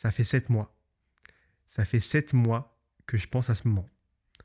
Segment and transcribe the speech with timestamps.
[0.00, 0.74] Ça fait sept mois.
[1.66, 3.86] Ça fait sept mois que je pense à ce moment.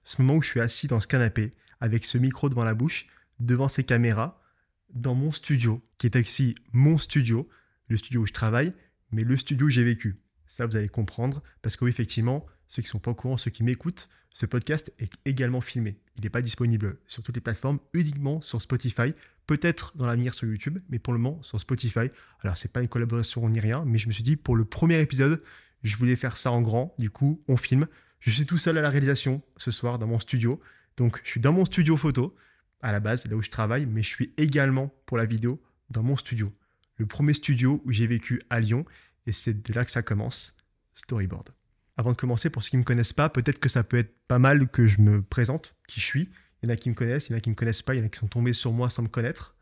[0.04, 3.05] Ce moment où je suis assis dans ce canapé, avec ce micro devant la bouche,
[3.39, 4.41] devant ces caméras,
[4.89, 7.47] dans mon studio, qui est aussi mon studio,
[7.88, 8.71] le studio où je travaille,
[9.12, 10.21] mais le studio où j'ai vécu.
[10.46, 13.52] Ça, vous allez comprendre, parce que oui, effectivement, ceux qui sont pas au courant, ceux
[13.52, 15.97] qui m'écoutent, ce podcast est également filmé.
[16.18, 19.14] Il n'est pas disponible sur toutes les plateformes, uniquement sur Spotify,
[19.47, 22.11] peut-être dans l'avenir sur YouTube, mais pour le moment sur Spotify.
[22.41, 25.00] Alors c'est pas une collaboration ni rien, mais je me suis dit pour le premier
[25.00, 25.41] épisode,
[25.83, 26.93] je voulais faire ça en grand.
[27.00, 27.88] Du coup, on filme.
[28.19, 30.60] Je suis tout seul à la réalisation ce soir dans mon studio.
[30.97, 32.36] Donc je suis dans mon studio photo
[32.81, 36.03] à la base, là où je travaille, mais je suis également pour la vidéo dans
[36.03, 36.53] mon studio.
[36.97, 38.86] Le premier studio où j'ai vécu à Lyon,
[39.27, 40.58] et c'est de là que ça commence,
[40.94, 41.52] Storyboard.
[41.97, 44.13] Avant de commencer, pour ceux qui ne me connaissent pas, peut-être que ça peut être
[44.27, 46.30] pas mal que je me présente, qui je suis.
[46.61, 47.83] Il y en a qui me connaissent, il y en a qui ne me connaissent
[47.83, 49.55] pas, il y en a qui sont tombés sur moi sans me connaître,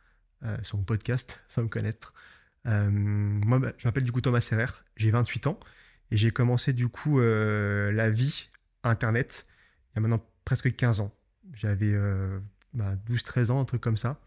[0.44, 2.14] euh, sur mon podcast sans me connaître.
[2.66, 5.60] Euh, moi, bah, je m'appelle du coup Thomas Serrer, j'ai 28 ans
[6.12, 8.50] et j'ai commencé du coup euh, la vie
[8.84, 9.46] Internet
[9.92, 11.14] il y a maintenant presque 15 ans.
[11.54, 14.20] J'avais 12-13 bah, ans, un truc comme ça.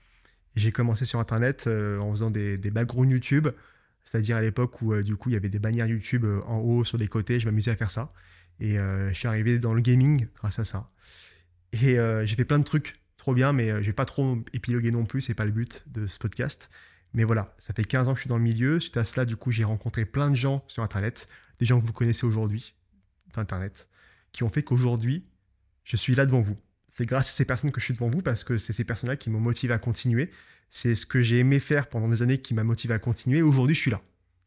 [0.54, 3.48] Et j'ai commencé sur Internet en faisant des, des backgrounds YouTube,
[4.06, 6.58] c'est-à-dire à, l'époque où euh, du coup il y avait des bannières YouTube euh, en
[6.58, 8.08] haut, sur les côtés, je m'amusais à faire ça.
[8.60, 10.86] Et euh, je suis arrivé dans le gaming grâce à ça.
[11.72, 15.04] Et j'ai fait plein de trucs trop bien, mais je vais pas trop épiloguer non
[15.04, 16.70] plus, c'est pas le but de ce podcast.
[17.12, 18.80] Mais voilà, ça fait 15 ans que je suis dans le milieu.
[18.80, 21.84] Suite à cela, du coup, j'ai rencontré plein de gens sur Internet, des gens que
[21.84, 22.74] vous connaissez aujourd'hui
[23.34, 23.88] d'Internet,
[24.32, 25.28] qui ont fait qu'aujourd'hui,
[25.84, 26.56] je suis là devant vous.
[26.88, 29.16] C'est grâce à ces personnes que je suis devant vous parce que c'est ces personnes-là
[29.16, 30.30] qui m'ont motivé à continuer.
[30.70, 33.42] C'est ce que j'ai aimé faire pendant des années qui m'a motivé à continuer.
[33.42, 34.00] Aujourd'hui, je suis là,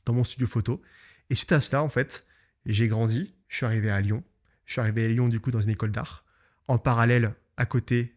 [0.06, 0.82] dans mon studio photo.
[1.30, 2.26] Et suite à cela, en fait,
[2.66, 3.34] j'ai grandi.
[3.48, 4.24] Je suis arrivé à Lyon.
[4.66, 6.26] Je suis arrivé à Lyon, du coup, dans une école d'art.
[6.68, 8.16] En parallèle, à côté,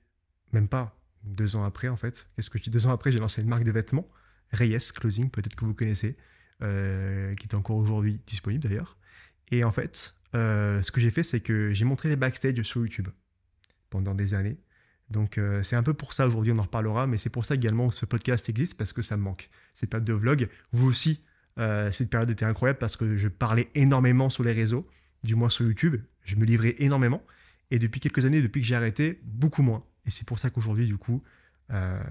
[0.53, 2.28] même pas, deux ans après, en fait.
[2.36, 4.08] Qu'est-ce que je dis Deux ans après, j'ai lancé une marque de vêtements,
[4.50, 6.17] Reyes Closing, peut-être que vous connaissez,
[6.62, 8.98] euh, qui est encore aujourd'hui disponible d'ailleurs.
[9.50, 12.80] Et en fait, euh, ce que j'ai fait, c'est que j'ai montré les backstage sur
[12.80, 13.08] YouTube
[13.91, 14.58] pendant des années.
[15.12, 17.55] Donc euh, c'est un peu pour ça aujourd'hui, on en reparlera, mais c'est pour ça
[17.55, 19.50] également que ce podcast existe, parce que ça me manque.
[19.74, 21.24] Cette période de vlog, vous aussi,
[21.58, 24.89] euh, cette période était incroyable parce que je parlais énormément sur les réseaux,
[25.23, 27.23] du moins sur YouTube, je me livrais énormément.
[27.70, 29.84] Et depuis quelques années, depuis que j'ai arrêté, beaucoup moins.
[30.06, 31.23] Et c'est pour ça qu'aujourd'hui, du coup,
[31.70, 32.02] euh,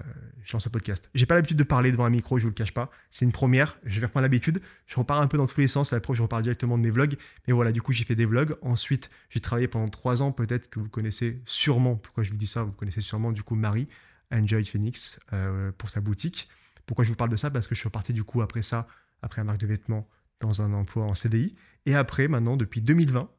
[0.42, 1.10] je lance ce podcast.
[1.14, 2.90] J'ai pas l'habitude de parler devant un micro, je vous le cache pas.
[3.10, 4.60] C'est une première, je vais reprendre l'habitude.
[4.86, 5.92] Je repars un peu dans tous les sens.
[5.92, 7.16] La preuve, je reparle directement de mes vlogs.
[7.46, 8.56] Mais voilà, du coup, j'ai fait des vlogs.
[8.62, 10.32] Ensuite, j'ai travaillé pendant trois ans.
[10.32, 13.54] Peut-être que vous connaissez sûrement, pourquoi je vous dis ça, vous connaissez sûrement du coup
[13.54, 13.88] Marie,
[14.32, 16.48] Enjoy Phoenix, euh, pour sa boutique.
[16.86, 17.50] Pourquoi je vous parle de ça?
[17.50, 18.88] Parce que je suis reparti du coup après ça,
[19.22, 20.08] après un marque de vêtements,
[20.40, 21.54] dans un emploi en CDI.
[21.86, 23.30] Et après, maintenant, depuis 2020,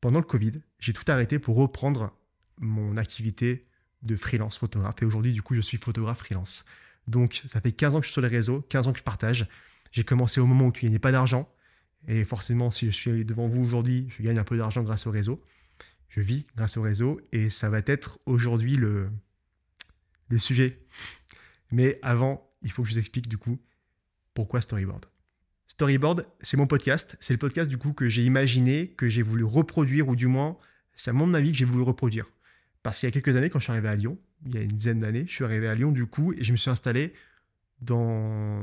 [0.00, 2.16] pendant le Covid, j'ai tout arrêté pour reprendre
[2.58, 3.66] mon activité
[4.02, 4.96] de freelance photographe.
[5.02, 6.64] Et aujourd'hui, du coup, je suis photographe freelance.
[7.06, 9.04] Donc, ça fait 15 ans que je suis sur les réseaux, 15 ans que je
[9.04, 9.48] partage.
[9.90, 11.52] J'ai commencé au moment où tu gagnais pas d'argent.
[12.08, 15.10] Et forcément, si je suis devant vous aujourd'hui, je gagne un peu d'argent grâce au
[15.10, 15.42] réseau.
[16.08, 17.20] Je vis grâce au réseau.
[17.32, 19.10] Et ça va être aujourd'hui le,
[20.28, 20.78] le sujet.
[21.70, 23.58] Mais avant, il faut que je vous explique du coup
[24.34, 25.06] pourquoi Storyboard.
[25.66, 27.16] Storyboard, c'est mon podcast.
[27.20, 30.58] C'est le podcast du coup que j'ai imaginé, que j'ai voulu reproduire, ou du moins,
[30.94, 32.30] c'est à mon avis que j'ai voulu reproduire.
[32.82, 34.62] Parce qu'il y a quelques années, quand je suis arrivé à Lyon, il y a
[34.62, 37.12] une dizaine d'années, je suis arrivé à Lyon du coup et je me suis installé
[37.80, 38.60] dans,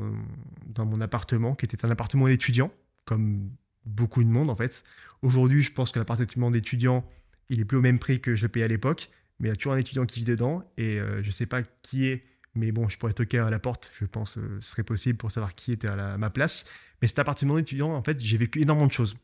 [0.65, 2.71] dans mon appartement, qui était un appartement d'étudiant,
[3.05, 3.49] comme
[3.85, 4.83] beaucoup de monde en fait.
[5.21, 7.05] Aujourd'hui, je pense que l'appartement d'étudiant,
[7.49, 9.09] il est plus au même prix que je le payais à l'époque,
[9.39, 11.45] mais il y a toujours un étudiant qui vit dedans et euh, je ne sais
[11.45, 12.23] pas qui est,
[12.55, 15.31] mais bon, je pourrais toquer à la porte, je pense que ce serait possible pour
[15.31, 16.65] savoir qui était à, ma place.
[17.01, 19.15] Mais cet appartement d'étudiant, en fait, j'ai vécu énormément de choses.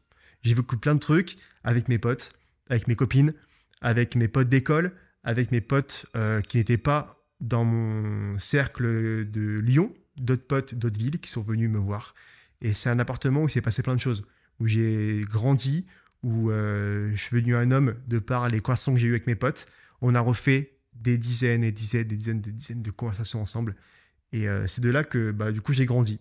[0.41, 2.33] J'ai vécu plein de trucs avec mes potes,
[2.69, 3.33] avec mes copines,
[3.81, 4.93] avec mes potes d'école,
[5.23, 10.99] avec mes potes euh, qui n'étaient pas dans mon cercle de Lyon, d'autres potes d'autres
[10.99, 12.15] villes qui sont venus me voir.
[12.61, 14.25] Et c'est un appartement où s'est passé plein de choses,
[14.59, 15.85] où j'ai grandi,
[16.23, 19.27] où euh, je suis devenu un homme de par les conversations que j'ai eues avec
[19.27, 19.67] mes potes.
[20.01, 23.75] On a refait des dizaines et dizaines, des dizaines, des dizaines de conversations ensemble.
[24.31, 26.19] Et euh, c'est de là que bah, du coup j'ai grandi.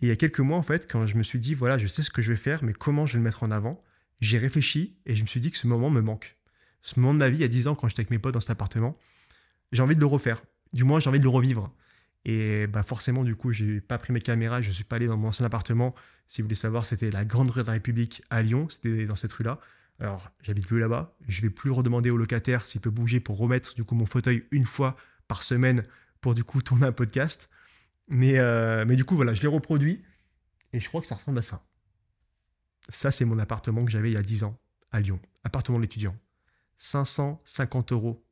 [0.00, 1.86] Et il y a quelques mois en fait, quand je me suis dit voilà, je
[1.86, 3.82] sais ce que je vais faire, mais comment je vais le mettre en avant,
[4.20, 6.36] j'ai réfléchi et je me suis dit que ce moment me manque
[6.84, 8.34] ce moment de ma vie, il y a 10 ans, quand j'étais avec mes potes
[8.34, 8.96] dans cet appartement,
[9.72, 10.42] j'ai envie de le refaire.
[10.74, 11.72] Du moins, j'ai envie de le revivre.
[12.26, 15.16] Et bah forcément, du coup, j'ai pas pris mes caméras, je suis pas allé dans
[15.16, 15.94] mon ancien appartement.
[16.28, 19.16] Si vous voulez savoir, c'était la grande rue de la République à Lyon, c'était dans
[19.16, 19.60] cette rue-là.
[19.98, 21.16] Alors, j'habite plus là-bas.
[21.26, 24.44] Je vais plus redemander au locataire s'il peut bouger pour remettre du coup mon fauteuil
[24.50, 24.96] une fois
[25.26, 25.84] par semaine
[26.20, 27.48] pour du coup tourner un podcast.
[28.08, 30.02] Mais, euh, du coup, voilà, je l'ai reproduit
[30.74, 31.62] et je crois que ça ressemble à ça.
[32.90, 34.58] Ça, c'est mon appartement que j'avais il y a 10 ans
[34.92, 36.14] à Lyon, appartement d'étudiant.
[36.84, 38.22] 550 euros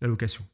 [0.00, 0.46] la location.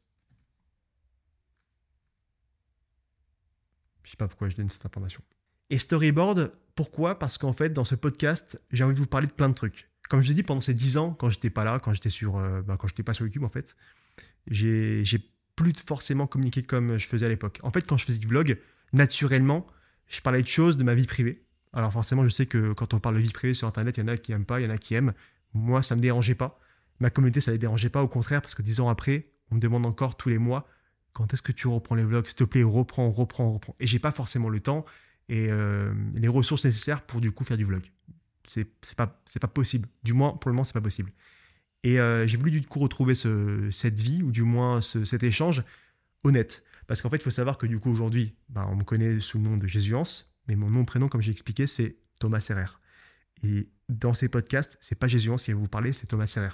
[4.03, 5.21] Je sais pas pourquoi je donne cette information.
[5.69, 7.17] Et storyboard, pourquoi?
[7.17, 9.89] Parce qu'en fait, dans ce podcast, j'ai envie de vous parler de plein de trucs.
[10.09, 12.35] Comme je l'ai dit, pendant ces 10 ans, quand j'étais pas là, quand j'étais sur,
[12.35, 13.77] euh, bah, quand j'étais pas sur YouTube, en fait,
[14.47, 15.03] j'ai
[15.55, 17.61] plus forcément communiqué comme je faisais à l'époque.
[17.63, 18.59] En fait, quand je faisais du vlog,
[18.91, 19.65] naturellement,
[20.07, 21.45] je parlais de choses de ma vie privée.
[21.71, 24.03] Alors forcément, je sais que quand on parle de vie privée sur Internet, il y
[24.03, 25.13] en a qui aiment pas, il y en a qui aiment.
[25.53, 26.59] Moi, ça me dérangeait pas.
[27.01, 28.01] Ma communauté, ça ne les dérangeait pas.
[28.01, 30.67] Au contraire, parce que 10 ans après, on me demande encore tous les mois
[31.13, 32.25] quand est-ce que tu reprends les vlogs?
[32.25, 33.75] S'il te plaît, reprends, reprends, reprends.
[33.79, 34.85] Et j'ai pas forcément le temps
[35.29, 37.83] et euh, les ressources nécessaires pour du coup faire du vlog.
[38.47, 38.65] C'est
[38.95, 39.87] pas, pas possible.
[40.03, 41.11] Du moins, pour le moment, c'est pas possible.
[41.83, 45.63] Et euh, j'ai voulu du coup retrouver ce, cette vie, ou du moins cet échange
[46.23, 46.63] honnête.
[46.87, 49.37] Parce qu'en fait, il faut savoir que du coup, aujourd'hui, bah, on me connaît sous
[49.37, 52.65] le nom de Jésuance, mais mon nom, prénom, comme j'ai expliqué, c'est Thomas Serrer.
[53.43, 56.53] Et dans ces podcasts, c'est pas Jésuance qui va vous parler, c'est Thomas Serrer.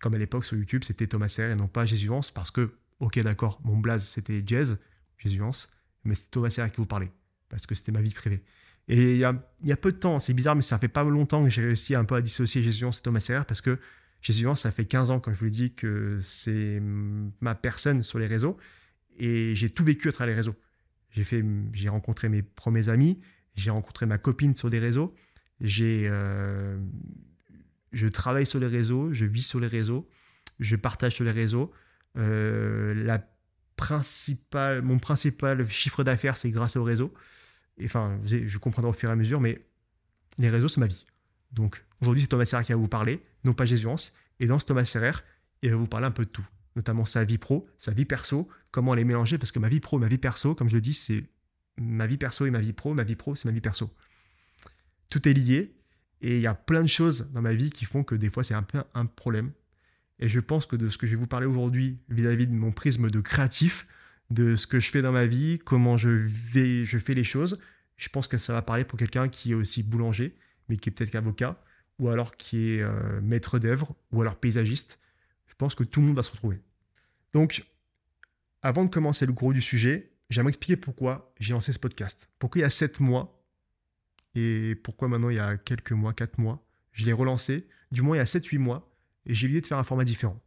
[0.00, 3.18] Comme à l'époque sur YouTube, c'était Thomas Serrer et non pas Jésuance, parce que ok,
[3.20, 4.78] d'accord, mon blaze c'était Jazz,
[5.18, 5.70] Jésuance,
[6.04, 7.10] mais c'était Thomas Serra qui vous parlait,
[7.48, 8.42] parce que c'était ma vie privée.
[8.88, 11.50] Et il y a, peu de temps, c'est bizarre, mais ça fait pas longtemps que
[11.50, 13.78] j'ai réussi un peu à dissocier Jésuance et Thomas Serra, parce que
[14.20, 16.80] Jésuance, ça fait 15 ans, comme je vous l'ai dit, que c'est
[17.40, 18.56] ma personne sur les réseaux,
[19.18, 20.56] et j'ai tout vécu à travers les réseaux.
[21.10, 23.20] J'ai rencontré mes premiers amis,
[23.54, 25.14] j'ai rencontré ma copine sur des réseaux,
[25.60, 26.78] j'ai, euh,
[27.92, 30.08] je travaille sur les réseaux, je vis sur les réseaux,
[30.58, 31.72] je partage sur les réseaux,
[32.16, 33.24] euh, la
[33.76, 37.12] principale, mon principal chiffre d'affaires, c'est grâce au réseau.
[37.78, 39.64] Et, enfin, je comprendrai au fur et à mesure, mais
[40.38, 41.04] les réseaux, c'est ma vie.
[41.52, 44.14] Donc aujourd'hui, c'est Thomas Serrer qui va vous parler, non pas Jésuance.
[44.38, 45.12] Et dans ce Thomas Serrer,
[45.62, 46.46] il va vous parler un peu de tout,
[46.76, 49.98] notamment sa vie pro, sa vie perso, comment les mélanger, parce que ma vie pro
[49.98, 51.24] ma vie perso, comme je le dis, c'est
[51.76, 53.90] ma vie perso et ma vie pro, ma vie pro, c'est ma vie perso.
[55.10, 55.74] Tout est lié,
[56.22, 58.42] et il y a plein de choses dans ma vie qui font que des fois,
[58.42, 59.52] c'est un peu un problème.
[60.18, 62.72] Et je pense que de ce que je vais vous parler aujourd'hui vis-à-vis de mon
[62.72, 63.86] prisme de créatif,
[64.30, 67.58] de ce que je fais dans ma vie, comment je, fais les choses,
[67.96, 70.36] je pense que ça va parler pour quelqu'un qui est aussi boulanger,
[70.68, 71.62] mais qui est peut-être avocat,
[71.98, 74.98] ou alors qui est euh, maître d'œuvre, ou alors paysagiste.
[75.46, 76.60] Je pense que tout le monde va se retrouver.
[77.32, 77.64] Donc,
[78.62, 82.28] avant de commencer le gros du sujet, j'aimerais expliquer pourquoi j'ai lancé ce podcast.
[82.38, 83.39] Pourquoi il y a 7 mois,
[84.34, 87.66] et pourquoi maintenant il y a quelques mois, 4 mois, je l'ai relancé.
[87.90, 88.90] Du moins il y a 7-8 mois,
[89.26, 90.40] et j'ai de faire un format différent.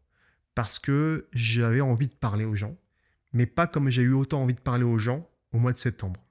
[0.56, 2.78] Parce que j'avais envie de parler aux gens,
[3.34, 6.24] mais pas comme j'ai eu autant envie de parler aux gens au mois de septembre.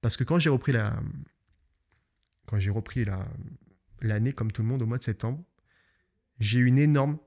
[0.00, 0.98] Parce que quand j'ai repris la.
[2.46, 3.26] Quand j'ai repris la,
[4.00, 5.42] l'année comme tout le monde au mois de septembre,
[6.38, 7.18] j'ai eu une énorme.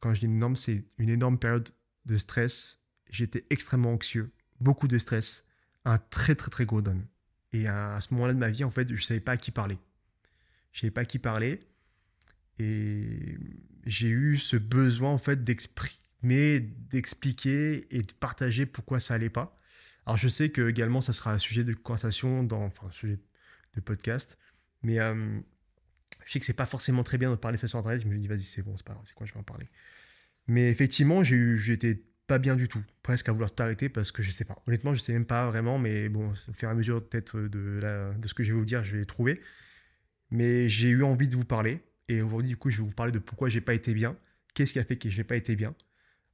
[0.00, 1.68] Quand je dis énorme, c'est une énorme période
[2.06, 2.84] de stress.
[3.10, 5.46] J'étais extrêmement anxieux, beaucoup de stress,
[5.84, 7.04] un très très très gros down.
[7.52, 9.78] Et à, ce moment-là de ma vie, en fait, je savais pas à qui parler.
[10.72, 11.60] Je savais pas qui parler.
[12.58, 13.38] Et
[13.86, 19.56] j'ai eu ce besoin en fait d'exprimer, d'expliquer et de partager pourquoi ça allait pas.
[20.06, 23.18] Alors je sais que également ça sera un sujet de conversation dans, enfin sujet
[23.74, 24.38] de podcast,
[24.82, 25.38] mais euh,
[26.24, 28.02] je sais que c'est pas forcément très bien de parler ça sur internet.
[28.02, 29.68] Je me dis vas-y c'est bon c'est pas c'est quoi je vais en parler.
[30.46, 34.12] Mais effectivement j'ai eu j'étais pas bien du tout, presque à vouloir tout arrêter parce
[34.12, 34.62] que je sais pas.
[34.68, 37.80] Honnêtement je sais même pas vraiment, mais bon au fur et à mesure peut-être de,
[38.24, 39.40] ce que je vais vous dire je vais trouver.
[40.30, 43.12] Mais j'ai eu envie de vous parler et aujourd'hui, du coup, je vais vous parler
[43.12, 44.16] de pourquoi j'ai pas été bien.
[44.54, 45.74] Qu'est-ce qui a fait que je n'ai pas été bien?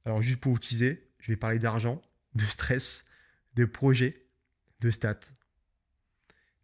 [0.05, 2.01] Alors, juste pour vous teaser, je vais parler d'argent,
[2.33, 3.07] de stress,
[3.55, 4.25] de projet,
[4.81, 5.19] de stats.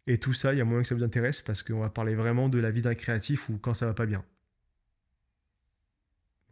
[0.06, 2.14] Et tout ça, il y a moyen que ça vous intéresse parce qu'on va parler
[2.14, 4.24] vraiment de la vie d'un créatif ou quand ça va pas bien.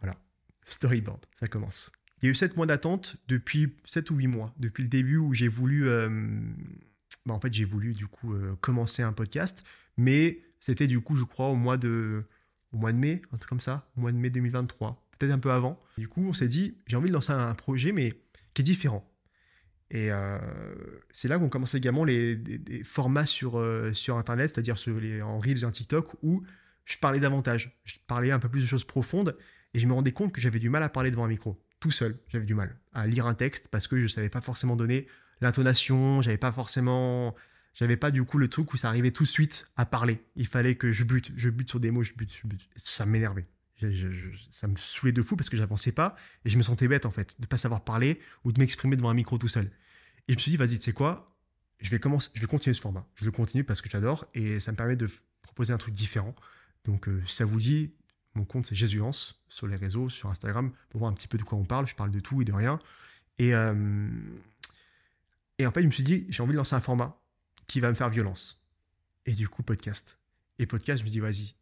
[0.00, 0.16] Voilà.
[0.64, 1.90] Storyboard, ça commence.
[2.22, 5.16] Il y a eu 7 mois d'attente depuis 7 ou 8 mois, depuis le début
[5.16, 5.88] où j'ai voulu.
[5.88, 6.08] Euh,
[7.24, 9.64] bah, en fait, j'ai voulu du coup euh, commencer un podcast,
[9.96, 12.24] mais c'était du coup, je crois, au mois de
[12.72, 15.38] au mois de mai, un truc comme ça, au mois de mai 2023, peut-être un
[15.38, 15.82] peu avant.
[15.98, 18.12] Du coup, on s'est dit, j'ai envie de lancer un projet, mais
[18.54, 19.06] qui est différent.
[19.90, 20.38] Et euh,
[21.10, 22.38] c'est là qu'on commence également les,
[22.84, 23.60] formats sur,
[23.92, 24.76] sur Internet, c'est-à-dire
[25.24, 26.44] en Reels et en TikTok, où
[26.84, 27.80] je parlais davantage.
[27.84, 29.36] Je parlais un peu plus de choses profondes,
[29.74, 31.56] et je me rendais compte que j'avais du mal à parler devant un micro.
[31.80, 34.76] Tout seul, j'avais du mal à lire un texte parce que je savais pas forcément
[34.76, 35.06] donner
[35.40, 37.34] l'intonation, j'avais pas forcément
[37.75, 40.20] j'avais pas du coup le truc où ça arrivait tout de suite à parler.
[40.37, 42.68] Il fallait que je bute, je bute sur des mots, je bute, je bute.
[42.76, 43.46] Ça m'énervait.
[44.50, 47.10] ça me saoulait de fou parce que j'avançais pas et je me sentais bête en
[47.10, 49.70] fait de pas savoir parler ou de m'exprimer devant un micro tout seul.
[50.28, 51.26] Et je me suis dit, vas-y, tu sais quoi
[51.80, 53.06] je vais, commencer, je vais continuer ce format.
[53.14, 55.08] Je le continue parce que j'adore et ça me permet de
[55.42, 56.34] proposer un truc différent.
[56.84, 57.94] Donc, euh, ça vous dit,
[58.34, 61.42] mon compte c'est Jésuance sur les réseaux, sur Instagram, pour voir un petit peu de
[61.42, 61.87] quoi on parle.
[61.87, 62.78] Je parle de tout et de rien.
[63.38, 64.08] Et, euh,
[65.58, 67.20] et en fait, je me suis dit, j'ai envie de lancer un format
[67.66, 68.62] qui va me faire violence.
[69.26, 70.18] Et du coup, podcast.
[70.58, 71.54] Et podcast, je me dis, vas-y,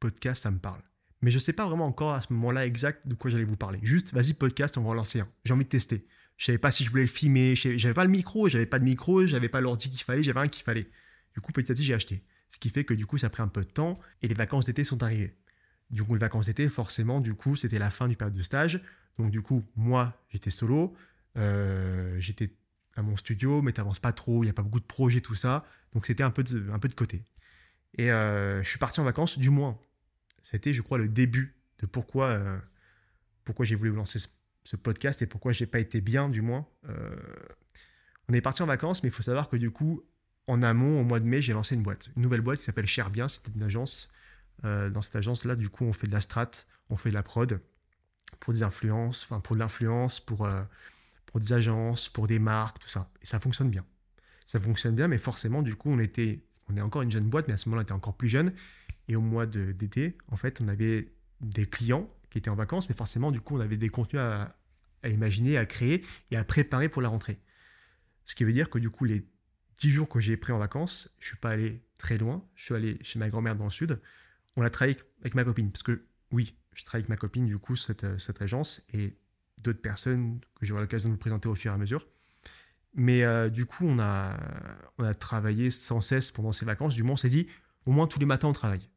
[0.00, 0.80] podcast, ça me parle.
[1.22, 3.56] Mais je ne sais pas vraiment encore à ce moment-là exact de quoi j'allais vous
[3.56, 3.78] parler.
[3.82, 5.28] Juste, vas-y, podcast, on va en lancer un.
[5.44, 6.06] J'ai envie de tester.
[6.36, 8.84] Je savais pas si je voulais le filmer, j'avais pas le micro, j'avais pas de
[8.84, 10.90] micro, j'avais pas l'ordi qu'il fallait, j'avais rien qu'il fallait.
[11.34, 12.22] Du coup, petit à petit, j'ai acheté.
[12.50, 14.34] Ce qui fait que du coup, ça a pris un peu de temps et les
[14.34, 15.34] vacances d'été sont arrivées.
[15.90, 18.80] Du coup, les vacances d'été, forcément, du coup, c'était la fin du période de stage.
[19.18, 20.94] Donc, du coup, moi, j'étais solo.
[21.36, 22.52] Euh, j'étais
[22.96, 25.34] à mon studio, mais t'avances pas trop, il n'y a pas beaucoup de projets, tout
[25.34, 25.66] ça.
[25.92, 27.22] Donc, c'était un, peu de, un peu de côté.
[27.98, 29.78] Et euh, je suis parti en vacances, du moins.
[30.42, 32.58] C'était, je crois, le début de pourquoi, euh,
[33.44, 36.66] pourquoi j'ai voulu lancer ce, podcast et pourquoi j'ai pas été bien, du moins.
[38.28, 40.02] on est parti en vacances, mais il faut savoir que du coup,
[40.48, 42.86] en amont, au mois de mai, j'ai lancé une boîte, une nouvelle boîte qui s'appelle
[42.86, 43.28] Cher Bien.
[43.28, 44.12] C'était une agence.
[44.64, 46.50] Euh, dans cette agence-là, du coup, on fait de la strat,
[46.90, 47.60] on fait de la prod
[48.40, 50.60] pour des influences, enfin pour de l'influence, pour, euh,
[51.26, 53.10] pour des agences, pour des marques, tout ça.
[53.22, 53.84] Et ça fonctionne bien.
[54.46, 57.48] Ça fonctionne bien, mais forcément, du coup, on était, on est encore une jeune boîte,
[57.48, 58.52] mais à ce moment-là, on était encore plus jeune.
[59.08, 62.94] Et au mois d'été, en fait, on avait des clients qui étaient en vacances, mais
[62.94, 64.56] forcément, du coup, on avait des contenus à,
[65.04, 67.38] imaginer, à créer et à préparer pour la rentrée.
[68.24, 69.24] Ce qui veut dire que du coup, les
[69.76, 72.44] 10 jours que j'ai pris en vacances, je suis pas allé très loin.
[72.56, 74.00] Je suis allé chez ma grand-mère dans le sud.
[74.56, 75.70] On a travaillé avec ma copine.
[75.70, 79.16] Parce que, oui, je travaille avec ma copine, du coup, cette, euh, cette agence et
[79.62, 82.06] d'autres personnes que j'aurai l'occasion de vous présenter au fur et à mesure.
[82.94, 84.38] Mais euh, du coup, on a,
[84.98, 86.94] on a travaillé sans cesse pendant ces vacances.
[86.94, 87.46] Du moins, on s'est dit,
[87.84, 88.88] au moins tous les matins, on travaille.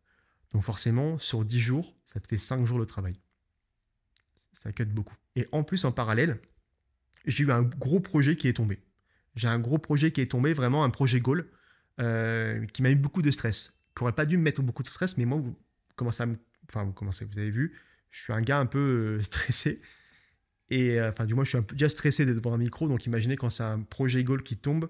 [0.53, 3.13] Donc forcément, sur 10 jours, ça te fait 5 jours de travail.
[4.53, 5.15] Ça cut beaucoup.
[5.35, 6.39] Et en plus, en parallèle,
[7.25, 8.81] j'ai eu un gros projet qui est tombé
[9.39, 11.47] j'ai un gros projet qui est tombé, vraiment un projet goal,
[11.99, 14.87] euh, qui m'a eu beaucoup de stress, qui n'aurait pas dû me mettre beaucoup de
[14.87, 15.55] stress, mais moi, vous
[15.97, 16.37] commencez à me...
[16.69, 17.73] Enfin, vous commencez, vous avez vu,
[18.11, 18.79] je suis un gars un peu
[19.19, 19.81] euh, stressé.
[20.69, 22.87] Et euh, enfin, du moins, je suis un peu, déjà stressé d'être devant un micro,
[22.87, 24.89] donc imaginez quand c'est un projet goal qui tombe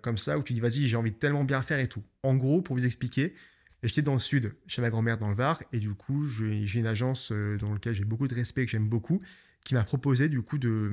[0.00, 2.04] comme ça, où tu dis, vas-y, j'ai envie de tellement bien faire et tout.
[2.22, 3.34] En gros, pour vous expliquer,
[3.82, 6.86] j'étais dans le sud, chez ma grand-mère dans le Var, et du coup, j'ai une
[6.86, 9.20] agence dans laquelle j'ai beaucoup de respect, que j'aime beaucoup,
[9.64, 10.92] qui m'a proposé du coup de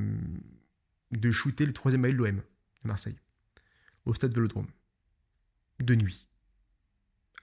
[1.12, 3.20] de shooter le troisième maillot de l'OM de Marseille,
[4.06, 4.68] au stade Vélodrome,
[5.80, 6.28] de nuit,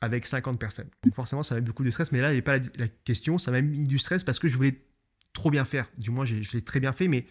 [0.03, 0.89] avec 50 personnes.
[1.05, 3.39] Donc forcément, ça m'a mis beaucoup de stress, mais là, il avait pas la, question,
[3.39, 4.85] ça m'a mis du stress parce que je voulais
[5.33, 5.89] trop bien faire.
[5.97, 7.25] Du moins, je l'ai très bien fait, mais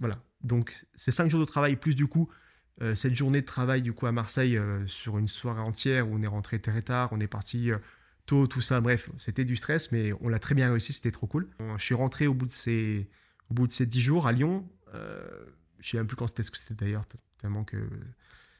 [0.00, 0.22] voilà.
[0.42, 2.28] Donc, c'est 5 jours de travail, plus du coup,
[2.82, 6.14] euh, cette journée de travail du coup à Marseille euh, sur une soirée entière où
[6.14, 7.78] on est rentré très tard, on est parti euh,
[8.26, 8.80] tôt, tout ça.
[8.80, 11.48] Bref, c'était du stress, mais on l'a très bien réussi, c'était trop cool.
[11.76, 13.08] Je suis rentré au bout de ces,
[13.50, 14.68] au bout de ces 10 jours à Lyon
[15.78, 17.04] je sais même plus quand c'était ce que c'était d'ailleurs,
[17.38, 17.78] tellement que.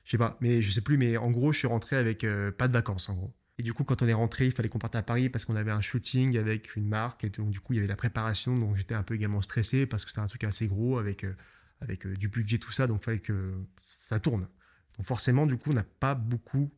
[0.05, 2.25] Je sais pas, mais je sais plus, mais en gros, je suis rentré avec
[2.57, 3.35] pas de vacances en gros.
[3.61, 5.55] Et du coup, quand on est rentré, il fallait qu'on parte à Paris parce qu'on
[5.55, 7.25] avait un shooting avec une marque.
[7.25, 8.55] Et donc, du coup, il y avait la préparation.
[8.55, 11.37] Donc, j'étais un peu également stressé parce que c'était un truc assez gros avec, euh,
[11.83, 12.87] avec euh, du budget, tout ça.
[12.87, 13.53] Donc, il fallait que
[13.83, 14.49] ça tourne.
[14.97, 16.71] Donc, forcément, du coup, on n'a pas beaucoup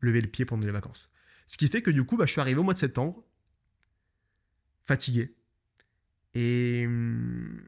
[0.00, 1.08] levé le pied pendant les vacances.
[1.46, 3.22] Ce qui fait que, du coup, bah, je suis arrivé au mois de septembre,
[4.82, 5.36] fatigué.
[6.34, 7.62] Et hum,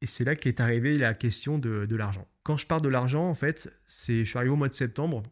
[0.00, 2.28] et c'est là qu'est arrivée la question de, l'argent.
[2.44, 5.24] Quand je parle de l'argent, en fait, c'est, je suis arrivé au mois de septembre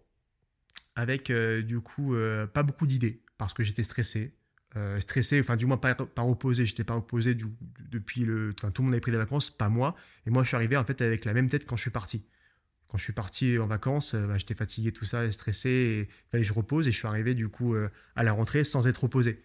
[0.94, 4.34] avec euh, du coup euh, pas beaucoup d'idées parce que j'étais stressé.
[4.76, 7.46] Euh, stressé, enfin du moins pas, pas opposé, j'étais pas opposé du,
[7.88, 8.54] depuis le...
[8.56, 9.96] Enfin tout le monde avait pris des vacances, pas moi.
[10.26, 12.24] Et moi je suis arrivé en fait avec la même tête quand je suis parti.
[12.86, 16.48] Quand je suis parti en vacances, bah, j'étais fatigué, tout ça, stressé, et fallait que
[16.48, 17.74] je repose et je suis arrivé du coup
[18.16, 19.42] à la rentrée sans être opposé.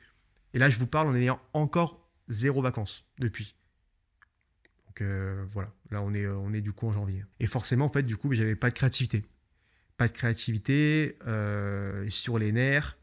[0.53, 3.55] Et là je vous parle en ayant encore zéro vacances depuis.
[4.87, 5.07] Donc
[5.53, 7.23] voilà, là on est, on est du coup en janvier.
[7.39, 9.25] Et forcément, en fait, du coup, j'avais pas de créativité.
[9.97, 12.97] Pas de créativité euh, sur les nerfs,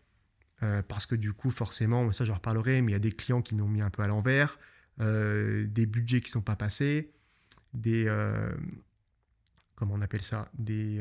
[0.62, 3.42] euh, parce que du coup, forcément, ça je reparlerai, mais il y a des clients
[3.42, 4.58] qui m'ont mis un peu à l'envers,
[4.98, 7.10] des budgets qui sont pas passés,
[7.74, 8.04] des.
[9.74, 11.00] comment on appelle ça des,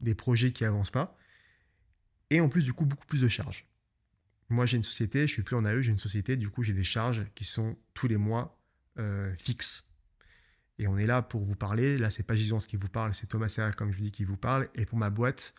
[0.00, 1.16] des projets qui avancent pas.
[2.30, 3.66] Et en plus, du coup, beaucoup plus de charges.
[4.50, 6.74] Moi, j'ai une société, je suis plus en AE, j'ai une société, du coup, j'ai
[6.74, 8.60] des charges qui sont tous les mois
[9.36, 9.93] fixes.
[10.78, 11.98] Et on est là pour vous parler.
[11.98, 14.24] Là, c'est pas Gisons qui vous parle, c'est Thomas Serra, comme je vous dis, qui
[14.24, 14.68] vous parle.
[14.74, 15.54] Et pour ma boîte,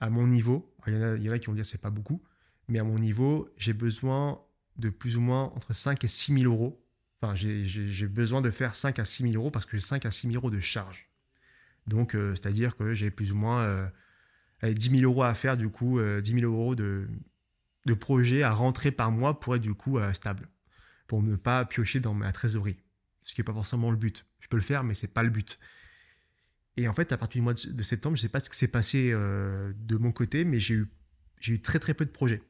[0.00, 0.96] à mon niveau, il y,
[1.28, 2.22] en a, qui vont dire c'est pas beaucoup,
[2.68, 4.40] mais à mon niveau, j'ai besoin
[4.76, 6.84] de plus ou moins entre 5 et 6 000 euros.
[7.20, 10.10] Enfin, j'ai besoin de faire 5 à 6 000 euros parce que j'ai 5 à
[10.10, 11.08] 6 000 euros de charge.
[11.86, 13.88] Donc, euh, c'est-à-dire que j'ai plus ou moins euh,
[14.62, 17.08] 10 000 euros à faire, du coup, 10 euh, 000 euros de,
[17.86, 20.48] de projet à rentrer par mois pour être du coup euh, stable,
[21.06, 22.78] pour ne pas piocher dans ma trésorerie
[23.24, 24.26] ce qui n'est pas forcément le but.
[24.44, 25.58] Je peux le faire, mais c'est pas le but.
[26.76, 28.58] Et en fait, à partir du mois de septembre, je ne sais pas ce qui
[28.58, 32.42] s'est passé euh, de mon côté, mais j'ai eu, très très peu de projets.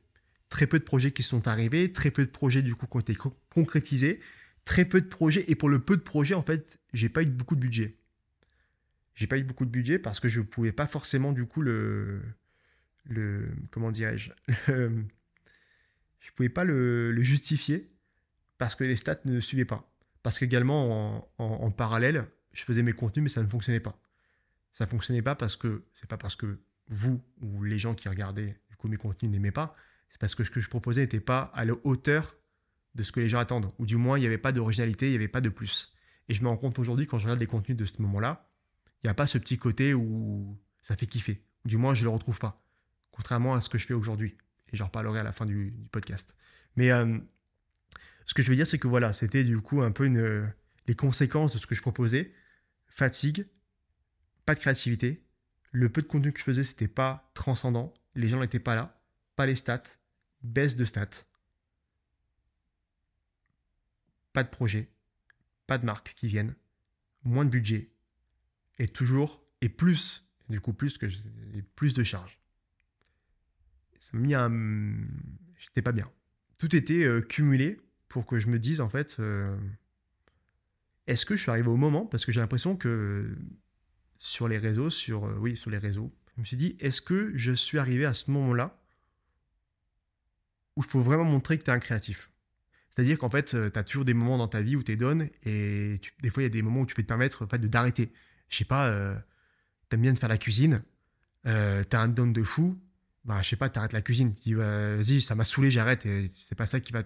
[0.49, 3.01] Très peu de projets qui sont arrivés, très peu de projets du coup qui ont
[3.01, 3.17] été
[3.49, 4.19] concrétisés,
[4.65, 5.45] très peu de projets.
[5.47, 7.97] Et pour le peu de projets, en fait, j'ai pas eu beaucoup de budget.
[9.15, 11.63] J'ai pas eu beaucoup de budget parce que je ne pouvais pas forcément du coup
[11.63, 12.23] le,
[13.05, 14.33] le comment dirais-je,
[14.67, 17.89] je pouvais pas le, le justifier
[18.59, 19.94] parce que les stats ne suivaient pas.
[20.25, 23.97] Parce qu'également, en, parallèle, je faisais mes contenus, mais ça ne fonctionnait pas.
[24.73, 28.59] Ça fonctionnait pas parce que c'est pas parce que vous ou les gens qui regardaient
[28.89, 29.75] mes contenus n'aimaient pas,
[30.09, 32.37] c'est parce que ce que je proposais n'était pas à la hauteur
[32.95, 35.11] de ce que les gens attendent, ou du moins il n'y avait pas d'originalité, il
[35.11, 35.93] n'y avait pas de plus.
[36.29, 38.49] Et je me rends compte aujourd'hui quand je regarde les contenus de ce moment-là,
[39.03, 41.45] il n'y a pas ce petit côté où ça fait kiffer.
[41.65, 42.65] Du moins, je ne le retrouve pas.
[43.11, 44.37] Contrairement à ce que je fais aujourd'hui.
[44.73, 46.37] Et j'en reparlerai à la fin du, podcast.
[46.77, 47.19] Mais euh,
[48.25, 50.53] ce que je veux dire, c'est que voilà, c'était du coup un peu une,
[50.87, 52.33] les conséquences de ce que je proposais.
[52.89, 53.47] Fatigue,
[54.47, 55.25] pas de créativité.
[55.73, 57.93] Le peu de contenu que je faisais, c'était pas transcendant.
[58.15, 59.03] Les gens n'étaient pas là.
[59.37, 59.83] Pas les stats.
[60.43, 61.25] Baisse de stats.
[64.33, 64.89] Pas de projet.
[65.67, 66.55] Pas de marques qui viennent.
[67.25, 67.91] Moins de budget.
[68.79, 71.07] Et toujours, et plus, du coup, plus que
[71.75, 72.39] plus de charges.
[73.99, 74.51] Ça m'a mis un.
[75.57, 76.11] J'étais pas bien.
[76.59, 77.81] Tout était euh, cumulé
[78.15, 79.57] pour que je me dise, en fait, euh,
[81.09, 82.07] est-ce que je suis arrivé au moment?
[82.07, 83.37] Parce que j'ai l'impression que
[84.21, 87.33] sur les réseaux, sur, euh, oui, sur les réseaux, je me suis dit, est-ce que
[87.35, 88.81] je suis arrivé à ce moment-là
[90.77, 92.31] où il faut vraiment montrer que tu es un créatif?
[92.91, 95.29] C'est-à-dire qu'en fait, tu as toujours des moments dans ta vie où tu es donne
[95.43, 97.59] et des fois, il y a des moments où tu peux te permettre en fait,
[97.63, 98.13] d'arrêter.
[98.49, 99.19] Je sais pas, euh,
[99.91, 100.85] tu aimes bien de faire la cuisine,
[101.49, 102.81] euh, tu as un don de fou,
[103.25, 104.33] bah, je sais pas, tu arrêtes la cuisine.
[104.37, 106.07] Tu dis, vas-y, ça m'a saoulé, j'arrête.
[106.07, 107.03] Et c'est pas ça qui va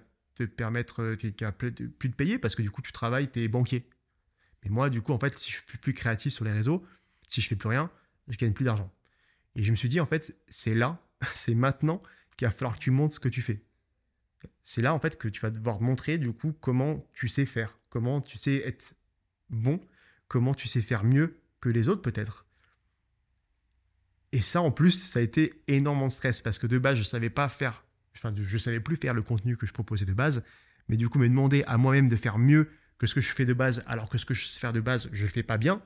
[0.47, 3.49] te permettre, qui va plus de payer parce que du coup, tu travailles, tu es
[3.49, 3.89] banquier.
[4.63, 6.85] Mais moi, du coup, en fait, si je suis plus créatif sur les réseaux,
[7.27, 7.91] si je fais plus rien,
[8.29, 8.93] je gagne plus d'argent.
[9.55, 11.01] Et je me suis dit, en fait, c'est là,
[11.35, 12.01] c'est maintenant
[12.37, 13.63] qu'il va falloir que tu montres ce que tu fais.
[14.63, 17.79] C'est là, en fait, que tu vas devoir montrer, du coup, comment tu sais faire,
[17.89, 18.95] comment tu sais être
[19.51, 19.81] bon,
[20.29, 22.47] comment tu sais faire mieux que les autres, peut-être.
[24.33, 27.03] Et ça, en plus, ça a été énormément de stress parce que de base, je
[27.03, 27.85] savais pas faire,
[28.19, 30.45] enfin, je savais plus faire le contenu que je proposais de base.
[30.89, 33.45] Mais du coup, me demander à moi-même de faire mieux que ce que je fais
[33.45, 35.59] de base, alors que ce que je sais faire de base, je ne fais pas
[35.59, 35.81] bien.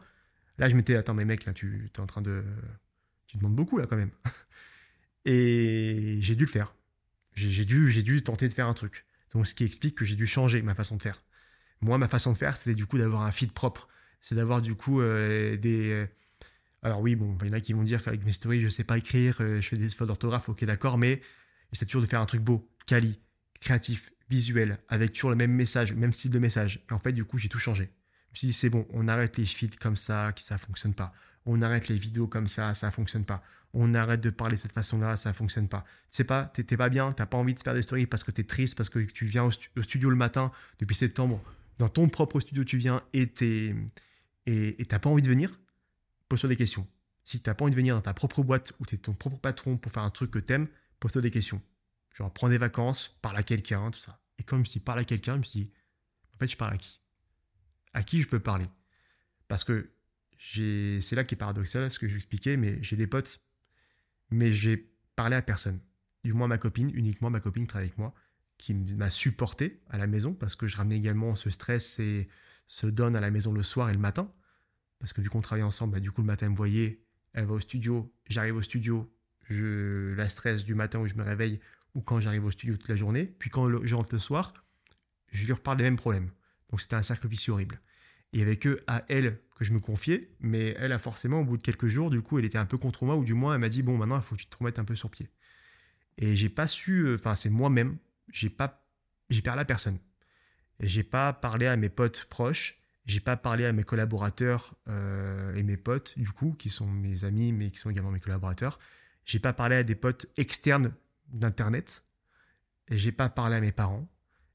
[0.58, 2.44] Là, je m'étais, attends, mais mec, là, tu es en train de.
[3.26, 4.10] Tu demandes beaucoup, là, quand même.
[5.24, 6.74] Et j'ai dû le faire.
[7.34, 9.06] J'ai dû, dû tenter de faire un truc.
[9.32, 11.22] Donc, ce qui explique que j'ai dû changer ma façon de faire.
[11.80, 13.88] Moi, ma façon de faire, c'était du coup d'avoir un feed propre.
[14.20, 15.90] C'est d'avoir du coup euh, des.
[15.92, 16.06] Euh,
[16.82, 18.70] alors, oui, bon, il y en a qui vont dire qu'avec mes stories, je ne
[18.70, 21.22] sais pas écrire, euh, je fais des fautes d'orthographe, ok, d'accord, mais
[21.72, 23.18] j'essaie toujours de faire un truc beau, quali,
[23.60, 26.84] créatif, visuel, avec toujours le même message, même style de message.
[26.88, 27.84] Et en fait, du coup, j'ai tout changé.
[27.84, 30.94] Je me suis dit, c'est bon, on arrête les feeds comme ça, qui ça fonctionne
[30.94, 31.12] pas.
[31.44, 33.42] On arrête les vidéos comme ça, ça fonctionne pas.
[33.74, 35.84] On arrête de parler de cette façon-là, ça fonctionne pas.
[36.10, 38.30] Tu sais pas, t'es pas bien, t'as pas envie de faire des stories parce que
[38.30, 41.40] tu es triste, parce que tu viens au, studio le matin depuis septembre,
[41.78, 43.74] dans ton propre studio tu viens et t'es
[44.46, 45.58] et t'as pas envie de venir,
[46.28, 46.86] pose-toi des questions.
[47.24, 49.38] Si t'as pas envie de venir dans ta propre boîte ou tu es ton propre
[49.38, 50.68] patron pour faire un truc que t'aimes,
[51.02, 51.60] pose-toi des questions.
[52.14, 54.20] Genre prends des vacances, parle à quelqu'un, tout ça.
[54.38, 55.72] Et quand je me suis dit parle à quelqu'un, je me suis dit,
[56.32, 57.00] en fait, je parle à qui?
[57.92, 58.68] À qui je peux parler?
[59.48, 59.90] Parce que
[60.38, 63.40] c'est là qui est paradoxal, ce que je expliquais, mais j'ai des potes,
[64.30, 64.76] mais j'ai
[65.16, 65.80] parlé à personne.
[66.22, 68.14] Du moins ma copine, uniquement ma copine qui travaille avec moi,
[68.56, 72.28] qui m'a supporté à la maison, parce que je ramenais également ce stress et
[72.68, 74.32] se donne à la maison le soir et le matin.
[75.00, 77.46] Parce que vu qu'on travaille ensemble, bah, du coup le matin elle me voyait, elle
[77.46, 79.12] va au studio, j'arrive au studio,
[79.48, 81.60] je la stress du matin où je me réveille
[81.94, 83.26] ou quand j'arrive au studio toute la journée.
[83.38, 84.54] Puis quand je rentre le soir,
[85.30, 86.30] je lui reparle des mêmes problèmes.
[86.70, 87.80] Donc c'était un cercle vicieux horrible.
[88.32, 91.58] Et avec eux, à elle que je me confiais, mais elle a forcément, au bout
[91.58, 93.60] de quelques jours, du coup, elle était un peu contre moi, ou du moins, elle
[93.60, 95.28] m'a dit Bon, maintenant, il faut que tu te remettes un peu sur pied.
[96.18, 97.98] Et j'ai pas su, euh, enfin, c'est moi-même,
[98.30, 98.86] j'ai pas,
[99.28, 99.98] j'ai parlé à personne.
[100.80, 105.62] J'ai pas parlé à mes potes proches, j'ai pas parlé à mes collaborateurs euh, et
[105.62, 108.78] mes potes, du coup, qui sont mes amis, mais qui sont également mes collaborateurs.
[109.24, 110.92] J'ai pas parlé à des potes externes
[111.28, 112.04] d'internet.
[112.88, 114.06] Et j'ai pas parlé à mes parents,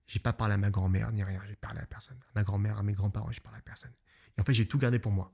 [0.06, 2.19] j'ai pas parlé à ma grand-mère ni rien, j'ai parlé à personne.
[2.30, 3.93] À ma grand-mère, à mes grands-parents, j'ai parlé à personne.
[4.38, 5.34] Et en fait, j'ai tout gardé pour moi.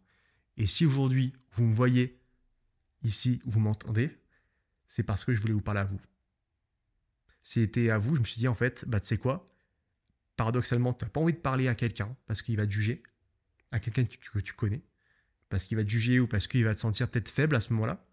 [0.58, 2.22] Et si aujourd'hui vous me voyez
[3.02, 4.17] ici, vous m'entendez,
[4.88, 6.00] c'est parce que je voulais vous parler à vous.
[7.41, 9.46] C'était à vous, je me suis dit en fait, bah tu sais quoi?
[10.38, 13.04] Paradoxalement, tu n'as pas envie de parler à quelqu'un parce qu'il va te juger,
[13.72, 14.84] à quelqu'un que tu connais,
[15.50, 17.74] parce qu'il va te juger ou parce qu'il va te sentir peut-être faible à ce
[17.74, 18.06] moment-là.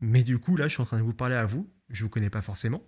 [0.00, 1.70] Mais du coup, là, je suis en train de vous parler à vous.
[1.88, 2.82] Je ne vous connais pas forcément.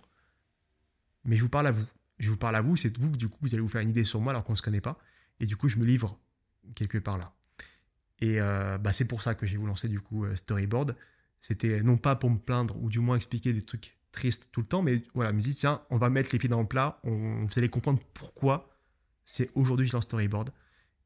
[1.25, 1.85] Mais je vous parle à vous.
[2.19, 2.77] Je vous parle à vous.
[2.77, 4.53] C'est vous que du coup, vous allez vous faire une idée sur moi alors qu'on
[4.53, 4.99] ne se connaît pas.
[5.39, 6.19] Et du coup, je me livre
[6.75, 7.33] quelque part là.
[8.21, 10.95] Et euh, bah, c'est pour ça que j'ai vous lancer du coup euh, Storyboard.
[11.41, 14.67] C'était non pas pour me plaindre ou du moins expliquer des trucs tristes tout le
[14.67, 16.99] temps, mais voilà, me dit tiens, on va mettre les pieds dans le plat.
[17.03, 18.69] On, vous allez comprendre pourquoi
[19.25, 20.49] c'est aujourd'hui que je lance Storyboard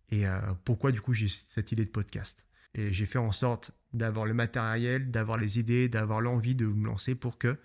[0.10, 2.48] et euh, pourquoi du coup j'ai cette idée de podcast.
[2.74, 6.88] Et j'ai fait en sorte d'avoir le matériel, d'avoir les idées, d'avoir l'envie de me
[6.88, 7.58] lancer pour que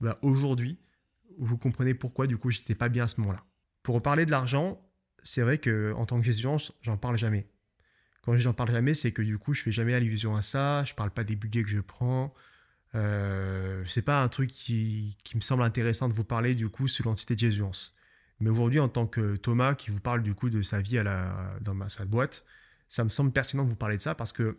[0.00, 0.78] bah, aujourd'hui,
[1.38, 3.44] vous comprenez pourquoi du coup j'étais pas bien à ce moment-là.
[3.82, 4.80] Pour parler de l'argent,
[5.22, 7.48] c'est vrai que en tant que gestion, j'en parle jamais.
[8.22, 10.84] Quand j'en parle jamais, c'est que du coup, je fais jamais allusion à ça.
[10.84, 12.34] Je parle pas des budgets que je prends.
[12.94, 17.06] Euh, c'est pas un truc qui, me semble intéressant de vous parler du coup sur
[17.06, 17.62] l'entité de Jésus.
[18.40, 21.02] Mais aujourd'hui, en tant que Thomas qui vous parle du coup de sa vie
[21.62, 22.44] dans ma, sa boîte,
[22.88, 24.58] ça me semble pertinent de vous parler de ça parce que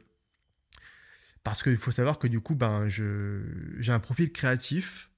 [1.44, 5.10] parce qu'il faut savoir que du coup, ben, j'ai un profil créatif.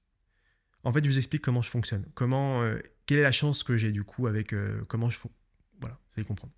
[0.84, 2.06] En fait, je vous explique comment je fonctionne.
[2.14, 5.28] Comment, euh, quelle est la chance que j'ai du coup avec euh, comment je fais.
[5.80, 6.52] Voilà, vous allez comprendre.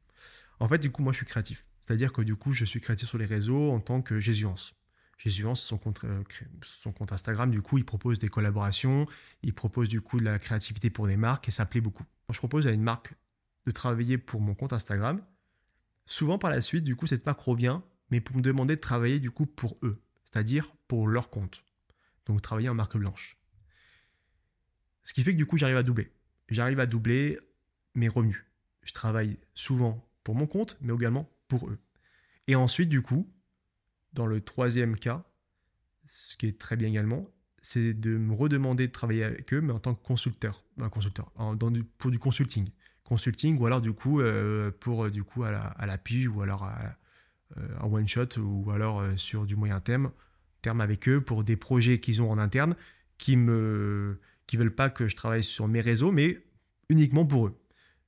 [0.60, 1.66] En fait, du coup, moi, je suis créatif.
[1.80, 4.74] C'est-à-dire que du coup, je suis créatif sur les réseaux en tant que Jésuance.
[5.18, 6.22] Jésuance, son compte, euh,
[6.64, 9.06] son compte Instagram, du coup, il propose des collaborations,
[9.42, 12.04] il propose du coup de la créativité pour des marques et ça plaît beaucoup.
[12.30, 13.14] je propose à une marque
[13.66, 15.22] de travailler pour mon compte Instagram,
[16.04, 17.80] souvent par la suite, du coup, cette marque revient,
[18.14, 21.64] mais pour me demander de travailler du coup pour eux, c'est-à-dire pour leur compte.
[22.26, 23.36] Donc travailler en marque blanche.
[25.02, 26.12] Ce qui fait que du coup, j'arrive à doubler.
[26.48, 27.40] J'arrive à doubler
[27.96, 28.44] mes revenus.
[28.84, 31.80] Je travaille souvent pour mon compte, mais également pour eux.
[32.46, 33.28] Et ensuite, du coup,
[34.12, 35.24] dans le troisième cas,
[36.06, 37.28] ce qui est très bien également,
[37.62, 40.62] c'est de me redemander de travailler avec eux, mais en tant que consulteur,
[41.98, 42.68] pour du consulting.
[43.02, 46.40] Consulting, ou alors du coup, euh, pour du coup à la, à la pige, ou
[46.42, 46.96] alors à,
[47.80, 50.10] en one shot, ou alors euh, sur du moyen terme,
[50.62, 52.74] terme avec eux pour des projets qu'ils ont en interne,
[53.18, 56.44] qui me qui veulent pas que je travaille sur mes réseaux, mais
[56.88, 57.60] uniquement pour eux.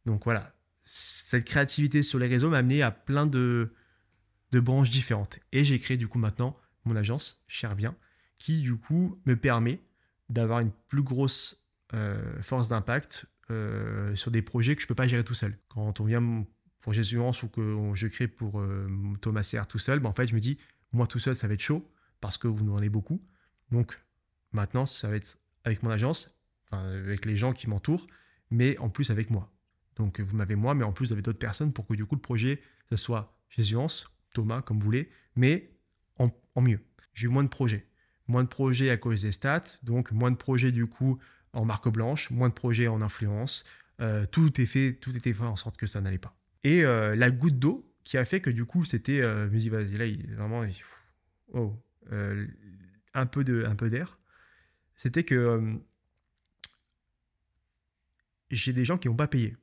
[0.05, 0.55] Donc voilà,
[0.85, 3.73] cette créativité sur les réseaux m'a amené à plein de,
[4.53, 5.39] de branches différentes.
[5.53, 7.97] Et j'ai créé du coup maintenant mon agence, Cher Bien,
[8.39, 9.81] qui du coup me permet
[10.29, 15.07] d'avoir une plus grosse euh, force d'impact euh, sur des projets que je peux pas
[15.07, 15.57] gérer tout seul.
[15.69, 16.45] Quand on vient
[16.87, 18.87] pour Jésuance ou que je crée pour euh,
[19.21, 20.57] Thomas CR tout seul, ben en fait je me dis,
[20.93, 21.85] moi tout seul ça va être chaud
[22.21, 23.21] parce que vous nous en avez beaucoup.
[23.73, 24.01] Donc
[24.53, 26.39] maintenant ça va être avec mon agence,
[26.71, 28.07] avec les gens qui m'entourent,
[28.53, 29.53] mais en plus avec moi.
[29.97, 32.15] Donc vous m'avez moi, mais en plus vous avez d'autres personnes pour que du coup
[32.15, 35.73] le projet, ce soit Jésuance, Thomas, comme vous voulez, mais
[36.21, 36.79] en, mieux.
[37.15, 37.85] J'ai eu moins de projets.
[38.29, 41.19] Moins de projets à cause des stats, donc moins de projets du coup
[41.53, 43.65] en marque blanche, moins de projets en influence.
[44.01, 46.36] Euh, tout est fait, tout était fait en sorte que ça n'allait pas.
[46.67, 49.97] Et euh, la goutte d'eau qui a fait que du coup c'était, euh, dis vas-y
[49.99, 50.65] là il, vraiment,
[51.53, 54.19] oh, un peu de, un peu d'air.
[54.97, 55.79] C'était que
[58.51, 59.57] j'ai des gens qui n'ont pas payé.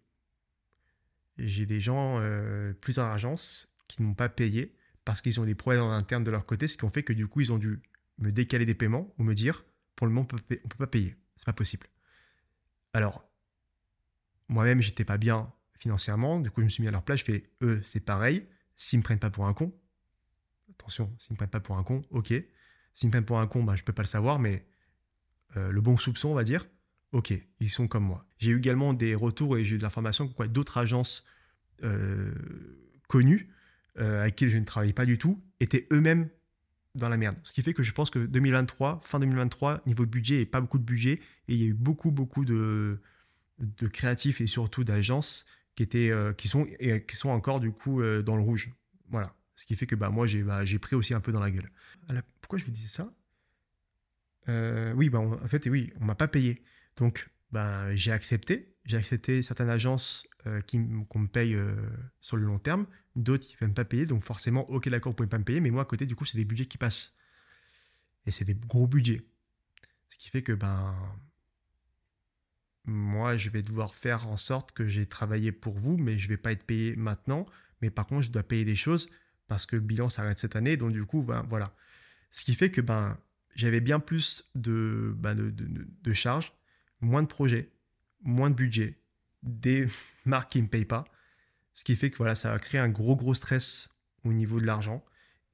[1.38, 5.56] J'ai des gens, euh, plusieurs agences, qui ne m'ont pas payé parce qu'ils ont des
[5.56, 7.58] problèmes en interne de leur côté, ce qui ont fait que du coup, ils ont
[7.58, 7.82] dû
[8.18, 9.66] me décaler des paiements ou me dire,
[9.98, 11.18] pour le moment, on ne peut pas payer.
[11.36, 11.86] C'est pas possible.
[12.94, 13.30] Alors,
[14.48, 15.52] moi-même, j'étais pas bien
[15.84, 16.40] financièrement.
[16.40, 17.20] Du coup, je me suis mis à leur place.
[17.20, 18.48] Je fais, eux, c'est pareil.
[18.76, 19.72] S'ils me prennent pas pour un con,
[20.72, 22.34] attention, s'ils me prennent pas pour un con, ok.
[22.94, 24.66] S'ils me prennent pour un con, bah, je peux pas le savoir, mais
[25.58, 26.66] euh, le bon soupçon, on va dire,
[27.12, 28.26] ok, ils sont comme moi.
[28.40, 31.26] J'ai eu également des retours et j'ai eu de l'information que d'autres agences
[31.84, 32.34] euh,
[33.08, 33.50] connues,
[34.00, 36.30] euh, avec qui je ne travaillais pas du tout, étaient eux-mêmes
[36.96, 37.38] dans la merde.
[37.44, 40.80] Ce qui fait que je pense que 2023, fin 2023, niveau budget et pas beaucoup
[40.80, 43.02] de budget, et il y a eu beaucoup, beaucoup de,
[43.60, 47.72] de créatifs et surtout d'agences qui, étaient, euh, qui, sont, et qui sont encore du
[47.72, 48.72] coup dans le rouge.
[49.10, 49.36] Voilà.
[49.56, 51.70] Ce qui fait que bah, moi, j'ai bah, pris aussi un peu dans la gueule.
[52.42, 53.14] pourquoi je vous disais ça?
[54.96, 56.64] Oui, bah, en fait, oui, on m'a pas payé.
[56.98, 58.76] Donc, ben, j'ai accepté.
[58.86, 61.74] J'ai accepté certaines agences euh, qui qu'on me paye euh,
[62.20, 64.06] sur le long terme, d'autres qui ne veulent pas payer.
[64.06, 66.26] Donc, forcément, ok, d'accord, vous pouvez pas me payer, mais moi, à côté, du coup,
[66.26, 67.18] c'est des budgets qui passent.
[68.26, 69.22] Et c'est des gros budgets.
[70.10, 70.94] Ce qui fait que, ben,
[72.86, 76.30] moi, je vais devoir faire en sorte que j'ai travaillé pour vous, mais je ne
[76.30, 77.46] vais pas être payé maintenant.
[77.82, 79.10] Mais par contre, je dois payer des choses
[79.48, 80.78] parce que le bilan s'arrête cette année.
[80.78, 81.76] Donc, du coup, ben, voilà.
[82.32, 83.18] Ce qui fait que, ben,
[83.56, 85.54] j'avais bien plus de, ben,
[86.14, 86.54] charges
[87.00, 87.70] moins de projets,
[88.22, 88.98] moins de budget,
[89.44, 89.88] des
[90.26, 91.06] marques qui ne me payent pas.
[91.74, 93.90] Ce qui fait que voilà, ça a créé un gros, gros stress
[94.24, 95.04] au niveau de l'argent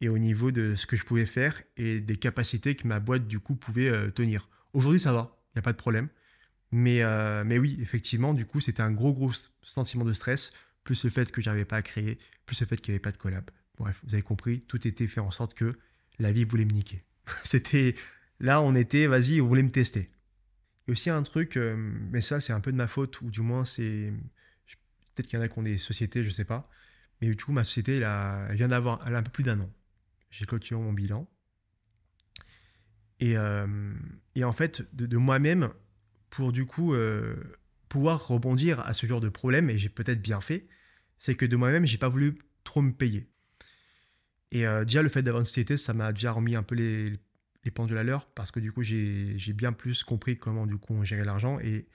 [0.01, 3.27] et au niveau de ce que je pouvais faire et des capacités que ma boîte,
[3.27, 4.49] du coup, pouvait euh, tenir.
[4.73, 6.09] Aujourd'hui, ça va, il n'y a pas de problème.
[6.71, 10.53] Mais, euh, mais oui, effectivement, du coup, c'était un gros, gros sentiment de stress,
[10.83, 13.11] plus le fait que j'arrivais pas à créer, plus le fait qu'il n'y avait pas
[13.11, 13.49] de collab.
[13.77, 15.77] Bref, vous avez compris, tout était fait en sorte que
[16.19, 17.03] la vie voulait me niquer.
[17.43, 17.95] c'était
[18.39, 20.11] là, on était, vas-y, on voulait me tester
[20.91, 21.75] aussi un truc, euh,
[22.11, 24.13] mais ça c'est un peu de ma faute, ou du moins c'est...
[25.15, 26.63] Peut-être qu'il y en a qui ont des sociétés, je sais pas.
[27.19, 29.69] Mais du coup, ma société, elle, vient d'avoir un peu plus d'un an.
[30.29, 31.27] J'ai clôturé mon bilan.
[33.19, 33.93] Et, euh,
[34.35, 35.73] et en fait, de, moi-même,
[36.29, 37.35] pour du coup euh,
[37.89, 40.67] pouvoir rebondir à ce genre de problème, et j'ai peut-être bien fait,
[41.17, 43.27] c'est que de moi-même, j'ai pas voulu trop me payer.
[44.51, 47.19] Et déjà, le fait d'avoir une société, ça m'a déjà remis un peu les,
[47.63, 50.93] les pendules à l'heure parce que du coup j'ai bien plus compris comment du coup
[50.93, 51.87] on gérait l'argent et,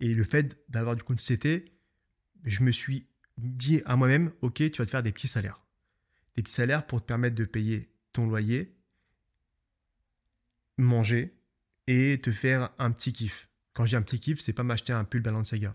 [0.00, 1.64] et le fait d'avoir du coup une société,
[2.44, 3.06] je me suis
[3.38, 5.64] dit à moi-même ok tu vas te faire des petits salaires.
[6.36, 8.74] des petits salaires pour te permettre de payer ton loyer,
[10.76, 11.34] manger
[11.86, 13.48] et te faire un petit kiff.
[13.74, 15.74] Quand j'ai un petit kiff, c'est pas m'acheter un pull Balenciaga.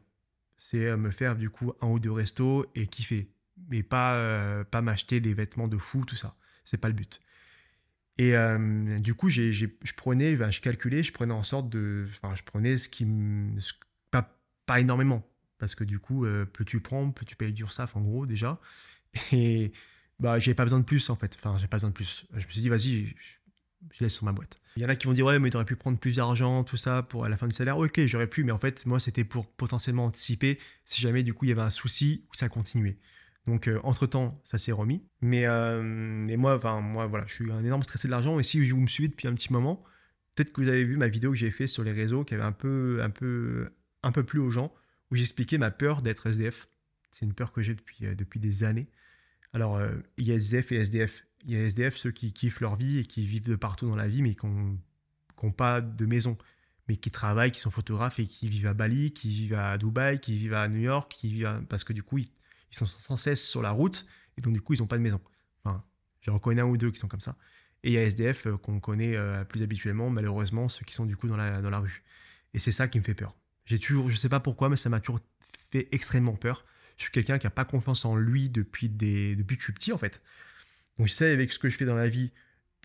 [0.57, 3.29] C'est euh, me faire du coup un ou deux restos et kiffer.
[3.69, 6.35] Mais pas, euh, pas m'acheter des vêtements de fou, tout ça.
[6.63, 7.21] C'est pas le but.
[8.17, 12.05] Et euh, du coup, j'ai, je prenais, je calculais, je prenais en sorte de.
[12.07, 13.57] Enfin, je prenais ce qui me.
[14.12, 15.25] Pas, pas énormément.
[15.57, 18.59] Parce que du coup, plus tu prends, plus tu payes du URSAF en gros déjà.
[19.33, 19.73] Et
[20.19, 21.35] bah, j'avais pas besoin de plus en fait.
[21.35, 22.25] Enfin, j'ai pas besoin de plus.
[22.33, 23.38] Je me suis dit, vas-y, je
[23.99, 24.59] laisse sur ma boîte.
[24.75, 26.63] Il y en a qui vont dire ouais mais tu aurais pu prendre plus d'argent,
[26.63, 27.77] tout ça pour à la fin du salaire.
[27.77, 31.45] Ok j'aurais pu mais en fait moi c'était pour potentiellement anticiper si jamais du coup
[31.45, 32.97] il y avait un souci ou ça continuait.
[33.47, 35.03] Donc euh, entre temps ça s'est remis.
[35.21, 38.69] Mais, euh, moi enfin moi voilà je suis un énorme stressé de l'argent et si
[38.69, 39.79] vous me suivez depuis un petit moment
[40.35, 42.43] peut-être que vous avez vu ma vidéo que j'ai fait sur les réseaux qui avait
[42.43, 43.69] un peu un peu
[44.03, 44.73] un peu plus aux gens
[45.11, 46.69] où j'expliquais ma peur d'être SDF.
[47.11, 48.87] C'est une peur que j'ai depuis euh, depuis des années.
[49.51, 49.81] Alors
[50.17, 53.06] il a SDF et SDF il y a SDF, ceux qui kiffent leur vie et
[53.06, 56.38] qui vivent de partout dans la vie, mais qui n'ont pas de maison,
[56.88, 60.19] mais qui travaillent, qui sont photographes et qui vivent à Bali, qui vivent à Dubaï,
[60.19, 62.30] qui vivent à New York, qui vivent parce que du coup, ils,
[62.71, 64.06] sont sans cesse sur la route
[64.38, 65.21] et donc du coup, ils n'ont pas de maison.
[65.63, 65.84] Enfin,
[66.21, 67.36] j'en reconnais un ou deux qui sont comme ça.
[67.84, 71.06] Et il y a SDF euh, qu'on connaît euh, plus habituellement, malheureusement, ceux qui sont
[71.06, 72.04] du coup dans la, dans la rue.
[72.54, 73.36] Et c'est ça qui me fait peur.
[73.65, 75.21] J'ai toujours, je sais pas pourquoi, mais ça m'a toujours
[75.71, 76.65] fait extrêmement peur.
[76.97, 79.73] Je suis quelqu'un qui n'a pas confiance en lui depuis, des, depuis que je suis
[79.73, 80.21] petit, en fait.
[80.99, 82.31] Donc j'essaie avec ce que je fais dans la vie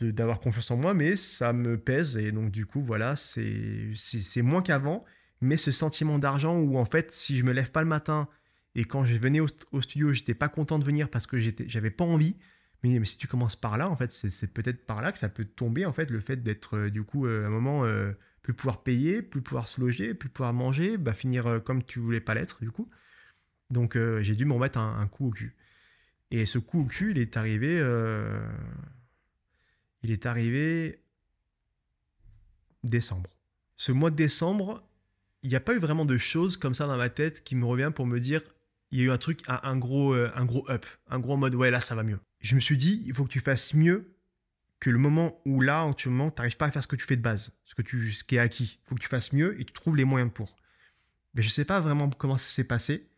[0.01, 2.17] d'avoir confiance en moi, mais ça me pèse.
[2.17, 5.05] Et donc du coup, voilà, c'est moins qu'avant.
[5.43, 8.29] Mais ce sentiment d'argent où en fait, si je me lève pas le matin
[8.75, 11.91] et quand je venais au, au studio, j'étais pas content de venir parce que j'avais
[11.91, 12.37] pas envie.
[12.85, 15.31] Mais, mais, si tu commences par là, en fait, c'est peut-être par là que ça
[15.31, 18.13] peut tomber, en fait, le fait d'être, euh, du coup, euh, à un moment, euh,
[18.43, 22.21] plus pouvoir payer, plus pouvoir se loger, plus pouvoir manger, bah, finir comme tu voulais
[22.21, 22.91] pas l'être, du coup.
[23.71, 25.57] Donc, j'ai dû me remettre un, un, coup au cul.
[26.35, 27.79] Et ce coup au cul, il est arrivé.
[27.79, 28.45] Euh,
[30.03, 31.01] il est arrivé
[32.83, 33.31] décembre.
[33.77, 34.83] Ce mois de décembre,
[35.45, 37.65] il n'y a pas eu vraiment de choses comme ça dans ma tête qui me
[37.65, 38.43] revient pour me dire
[38.91, 41.55] il y a eu un truc, un, gros, euh, un gros up, un gros mode
[41.55, 42.19] ouais là ça va mieux.
[42.41, 44.17] Je me suis dit il faut que tu fasses mieux
[44.81, 47.17] que le moment où là en tu n'arrives pas à faire ce que tu fais
[47.17, 48.81] de base, ce que tu, ce qui est acquis.
[48.83, 50.57] Il faut que tu fasses mieux et tu trouves les moyens pour.
[51.35, 53.09] Mais je ne sais pas vraiment comment ça s'est passé.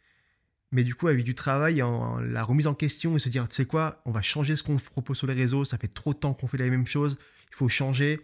[0.73, 1.83] Mais du coup, avec du travail,
[2.23, 4.77] la remise en question et se dire, tu sais quoi, on va changer ce qu'on
[4.77, 7.19] propose sur les réseaux, ça fait trop de temps qu'on fait la même chose,
[7.51, 8.21] il faut changer.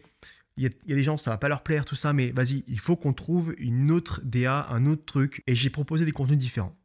[0.57, 2.79] Il y, a, des gens, ça va pas leur plaire, tout ça, mais vas-y, il
[2.79, 5.43] faut qu'on trouve une autre DA, un autre truc.
[5.47, 6.77] Et j'ai proposé des contenus différents.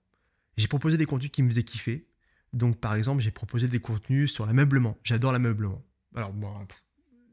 [0.56, 2.08] J'ai proposé des contenus qui me faisaient kiffer.
[2.54, 4.98] Donc, par exemple, j'ai proposé des contenus sur l'ameublement.
[5.04, 5.84] J'adore l'ameublement.
[6.16, 6.50] Alors, bon,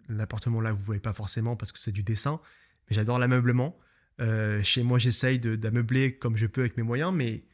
[0.09, 2.41] l'appartement là, vous voyez pas forcément parce que c'est du dessin,
[2.89, 3.79] mais j'adore l'ameublement.
[4.21, 7.45] Euh, chez moi, j'essaye d'ameubler comme je peux avec mes moyens, mais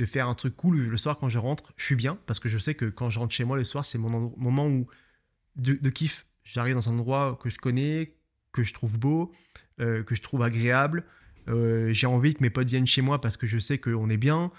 [0.00, 2.48] de faire un truc cool le soir quand je rentre, je suis bien parce que
[2.48, 4.86] je sais que quand je rentre chez moi le soir, c'est mon moment où
[5.56, 6.26] de, kiff.
[6.42, 8.16] J'arrive dans un endroit que je connais,
[8.50, 9.30] que je trouve beau,
[9.78, 11.04] euh, que je trouve agréable.
[11.48, 14.16] Euh, j'ai envie que mes potes viennent chez moi parce que je sais qu'on est
[14.16, 14.50] bien.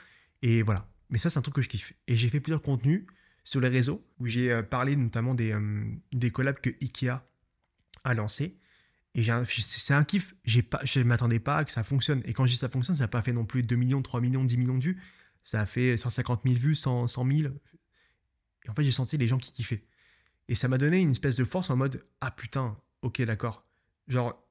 [0.43, 0.87] Et voilà.
[1.09, 1.93] Mais ça, c'est un truc que je kiffe.
[2.07, 3.05] Et j'ai fait plusieurs contenus
[3.43, 5.55] sur les réseaux où j'ai euh, parlé notamment des,
[6.13, 7.23] des collabs que Ikea
[8.03, 8.59] a lancé.
[9.15, 9.23] Et
[9.59, 10.35] c'est un kiff.
[10.69, 12.21] Pas, je ne m'attendais pas à que ça fonctionne.
[12.25, 14.21] Et quand je dis ça fonctionne, ça n'a pas fait non plus 2 millions, 3
[14.21, 15.01] millions, 10 millions de vues.
[15.43, 17.53] Ça a fait 150 000 vues, 100, 000.
[18.63, 19.83] Et en fait, j'ai senti les gens qui kiffaient.
[20.47, 23.63] Et ça m'a donné une espèce de force en mode Ah putain, ok, d'accord.
[24.07, 24.47] Genre,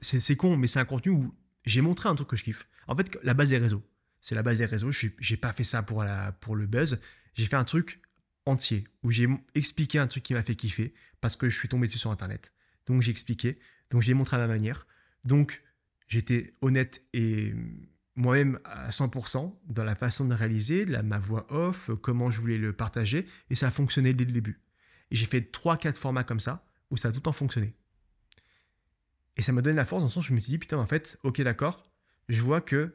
[0.00, 1.34] c'est con, mais c'est un contenu où
[1.64, 2.68] j'ai montré un truc que je kiffe.
[2.86, 3.82] En fait, la base des réseaux.
[4.20, 4.92] C'est la base des réseaux.
[4.92, 7.00] Je n'ai pas fait ça pour, la, pour le buzz.
[7.34, 8.00] J'ai fait un truc
[8.46, 11.86] entier où j'ai expliqué un truc qui m'a fait kiffer parce que je suis tombé
[11.86, 12.52] dessus sur Internet.
[12.86, 13.58] Donc j'ai expliqué.
[13.90, 14.86] Donc j'ai montré à ma manière.
[15.24, 15.62] Donc
[16.06, 17.54] j'étais honnête et
[18.16, 22.58] moi-même à 100% dans la façon de réaliser, la, ma voix off, comment je voulais
[22.58, 24.60] le partager, et ça a fonctionné dès le début.
[25.10, 27.74] Et j'ai fait 3-4 formats comme ça, où ça a tout le temps fonctionné.
[29.36, 30.78] Et ça m'a donné la force dans le sens où je me suis dit, putain,
[30.78, 31.90] en fait, ok, d'accord,
[32.28, 32.94] je vois que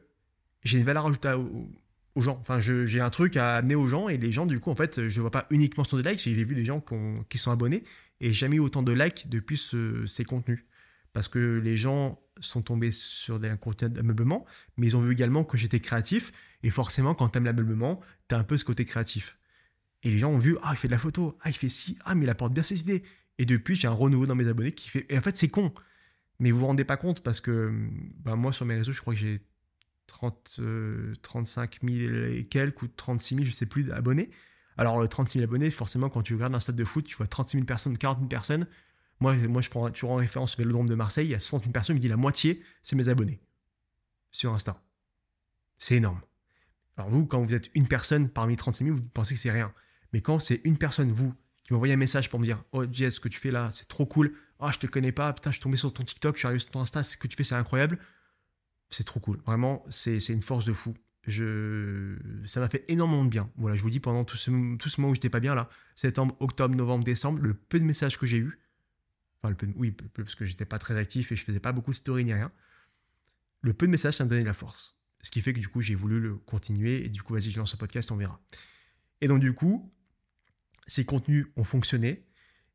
[0.62, 2.38] j'ai une valeur ajoutée aux, gens.
[2.40, 5.08] Enfin, j'ai un truc à amener aux gens, et les gens, du coup, en fait,
[5.08, 6.82] je ne vois pas uniquement sur des likes, j'ai vu des gens
[7.28, 7.84] qui, sont abonnés,
[8.20, 9.58] et jamais eu autant de likes depuis
[10.06, 10.64] ces contenus.
[11.12, 14.46] Parce que les gens sont tombés sur des contenus d'ameublement,
[14.76, 16.32] mais ils ont vu également que j'étais créatif.
[16.62, 19.38] Et forcément, quand tu aimes l'ameublement, tu as un peu ce côté créatif.
[20.02, 21.98] Et les gens ont vu, ah, il fait de la photo, ah, il fait ci,
[22.04, 23.02] ah, mais il apporte bien ses idées.
[23.38, 25.06] Et depuis, j'ai un renouveau dans mes abonnés qui fait.
[25.08, 25.72] Et en fait, c'est con.
[26.38, 27.70] Mais vous vous rendez pas compte parce que
[28.18, 29.40] bah, moi, sur mes réseaux, je crois que j'ai
[30.06, 30.60] 30,
[31.22, 34.30] 35 000 et quelques ou 36 000, je sais plus, d'abonnés.
[34.76, 37.58] Alors, 36 000 abonnés, forcément, quand tu regardes un stade de foot, tu vois 36
[37.58, 38.66] 000 personnes, 40 000 personnes.
[39.20, 41.72] Moi, moi, je prends toujours en référence Vélodrome de Marseille, il y a 60 000
[41.72, 43.40] personnes, il me dit la moitié, c'est mes abonnés
[44.30, 44.82] sur Insta.
[45.78, 46.20] C'est énorme.
[46.96, 49.72] Alors vous, quand vous êtes une personne parmi 36 000, vous pensez que c'est rien.
[50.12, 53.14] Mais quand c'est une personne, vous, qui m'envoie un message pour me dire Oh, Jess,
[53.14, 54.34] ce que tu fais là, c'est trop cool.
[54.58, 55.32] Oh, je te connais pas.
[55.32, 57.02] Putain, je suis tombé sur ton TikTok, je suis arrivé sur ton Insta.
[57.02, 57.98] Ce que tu fais, c'est incroyable.
[58.90, 59.38] C'est trop cool.
[59.46, 60.94] Vraiment, c'est une force de fou.
[61.26, 62.16] Je...
[62.44, 63.50] Ça m'a fait énormément de bien.
[63.56, 65.68] Voilà, je vous dis, pendant tout ce, tout ce mois où j'étais pas bien là,
[65.94, 68.58] septembre, octobre, novembre, décembre, le peu de messages que j'ai eu,
[69.42, 71.90] enfin, le peu, oui, parce que j'étais pas très actif et je faisais pas beaucoup
[71.90, 72.52] de stories ni rien,
[73.62, 74.96] le peu de messages, ça me donnait de la force.
[75.22, 77.58] Ce qui fait que du coup, j'ai voulu le continuer et du coup, vas-y, je
[77.58, 78.40] lance un podcast, on verra.
[79.20, 79.92] Et donc, du coup,
[80.86, 82.26] ces contenus ont fonctionné.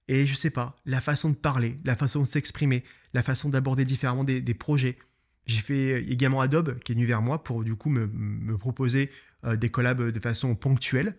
[0.07, 3.85] Et je sais pas, la façon de parler, la façon de s'exprimer, la façon d'aborder
[3.85, 4.99] différemment des, projets.
[5.47, 9.11] J'ai fait également Adobe qui est venu vers moi pour du coup me, proposer
[9.45, 11.17] euh, des collabs de façon ponctuelle.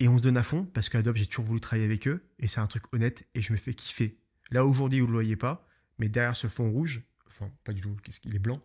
[0.00, 2.48] Et on se donne à fond parce qu'Adobe, j'ai toujours voulu travailler avec eux et
[2.48, 4.21] c'est un truc honnête et je me fais kiffer.
[4.52, 5.66] Là aujourd'hui, vous ne le voyez pas,
[5.98, 8.62] mais derrière ce fond rouge, enfin pas du tout, qu'est-ce qu'il est blanc,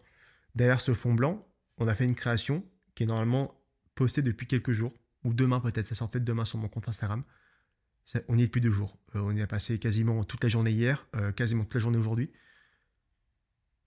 [0.54, 1.48] derrière ce fond blanc,
[1.78, 3.60] on a fait une création qui est normalement
[3.96, 7.24] postée depuis quelques jours ou demain peut-être, ça sort peut-être demain sur mon compte Instagram.
[8.28, 8.98] on y est depuis deux jours.
[9.16, 11.98] Euh, on y a passé quasiment toute la journée hier, euh, quasiment toute la journée
[11.98, 12.32] aujourd'hui.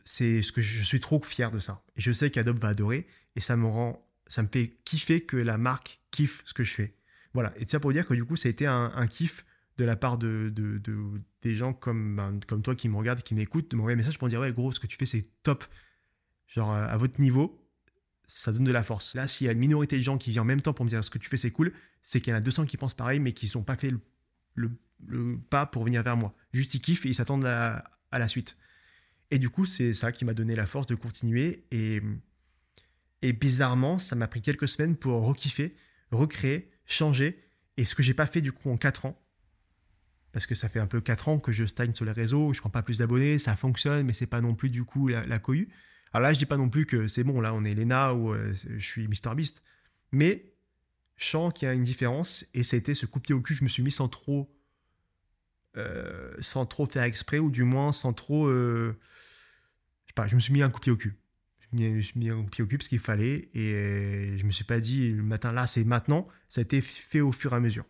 [0.05, 1.85] C'est ce que je suis trop fier de ça.
[1.97, 5.37] Et je sais qu'Adobe va adorer et ça me rend, ça me fait kiffer que
[5.37, 6.97] la marque kiffe ce que je fais.
[7.35, 7.53] Voilà.
[7.59, 9.45] Et ça pour dire que du coup, ça a été un, kiff
[9.81, 10.53] de la part de,
[11.43, 14.19] des gens comme, ben, comme toi qui me regardent, qui m'écoutent, de m'envoyer un message
[14.19, 15.64] pour dire ouais gros, ce que tu fais c'est top.
[16.47, 17.66] Genre à votre niveau,
[18.27, 19.14] ça donne de la force.
[19.14, 20.90] Là, s'il y a une minorité de gens qui viennent en même temps pour me
[20.90, 22.95] dire ce que tu fais, c'est cool, c'est qu'il y en a 200 qui pensent
[22.95, 23.93] pareil, mais qui n'ont pas fait
[24.55, 24.71] le,
[25.49, 26.35] pas pour venir vers moi.
[26.53, 28.57] Juste ils kiffent et ils s'attendent à, la suite.
[29.31, 31.64] Et du coup, c'est ça qui m'a donné la force de continuer.
[31.71, 32.03] Et,
[33.23, 35.75] et bizarrement, ça m'a pris quelques semaines pour rekiffer,
[36.11, 37.43] recréer, changer.
[37.77, 39.19] Et ce que j'ai pas fait du coup en 4 ans,
[40.33, 42.61] parce que ça fait un peu 4 ans que je stagne sur les réseaux, je
[42.61, 45.69] prends pas plus d'abonnés, ça fonctionne, mais c'est pas non plus du coup la, cohue.
[46.12, 48.33] Alors là, je dis pas non plus que c'est bon, là, on est Lena ou
[48.33, 49.62] euh, je suis Mr Beast.
[50.12, 50.53] Mais
[51.16, 53.35] je sens qu'il y a une différence et ça a été ce coup de pied
[53.35, 54.53] au cul je me suis mis sans trop,
[55.77, 58.47] euh, sans trop faire exprès ou du moins sans trop.
[58.47, 58.99] Euh,
[60.07, 61.16] je sais pas, je me suis mis un coup de pied au cul.
[61.73, 64.45] Je me suis mis un coup de pied au cul parce qu'il fallait et je
[64.45, 66.27] me suis pas dit le matin là, c'est maintenant.
[66.49, 67.85] Ça a été fait au fur et à mesure.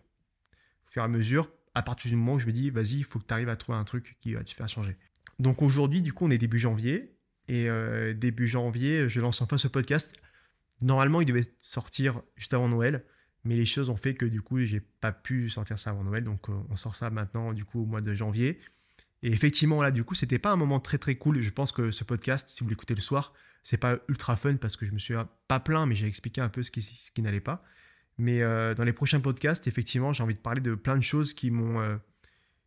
[0.86, 3.04] Au fur et à mesure, à partir du moment où je me dis, vas-y, il
[3.04, 4.96] faut que tu arrives à trouver un truc qui va te faire changer.
[5.38, 7.16] Donc aujourd'hui, du coup, on est début janvier
[7.48, 10.16] et euh, début janvier, je lance enfin ce podcast.
[10.82, 13.04] Normalement, il devait sortir juste avant Noël,
[13.44, 16.24] mais les choses ont fait que du coup, j'ai pas pu sortir ça avant Noël.
[16.24, 18.60] Donc, euh, on sort ça maintenant, du coup, au mois de janvier.
[19.22, 21.40] Et effectivement, là, du coup, c'était pas un moment très très cool.
[21.40, 24.76] Je pense que ce podcast, si vous l'écoutez le soir, c'est pas ultra fun parce
[24.76, 25.14] que je me suis
[25.46, 27.62] pas plein, mais j'ai expliqué un peu ce qui, ce qui n'allait pas.
[28.20, 31.32] Mais euh, dans les prochains podcasts, effectivement, j'ai envie de parler de plein de choses
[31.32, 31.98] qui m'ont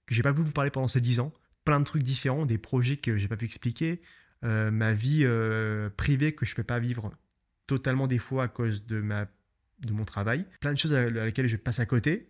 [0.06, 2.58] que j'ai pas pu vous parler pendant ces 10 ans, plein de trucs différents, des
[2.58, 4.02] projets que j'ai pas pu expliquer,
[4.44, 7.14] euh, ma vie euh, privée que je peux pas vivre
[7.68, 9.28] totalement des fois à cause de, ma,
[9.80, 10.46] de mon travail.
[10.60, 12.30] Plein de choses à, lesquelles je passe à côté.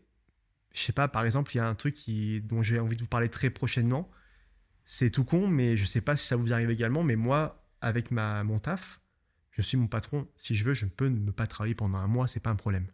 [0.74, 1.98] Je sais pas, par exemple, il y a un truc
[2.44, 4.10] dont j'ai envie de vous parler très prochainement.
[4.86, 7.04] C'est tout con, mais je sais pas si ça vous arrive également.
[7.04, 9.00] Mais moi, avec ma, mon taf,
[9.52, 10.28] je suis mon patron.
[10.36, 12.88] Si je veux, je peux ne pas travailler pendant un mois, c'est pas un problème.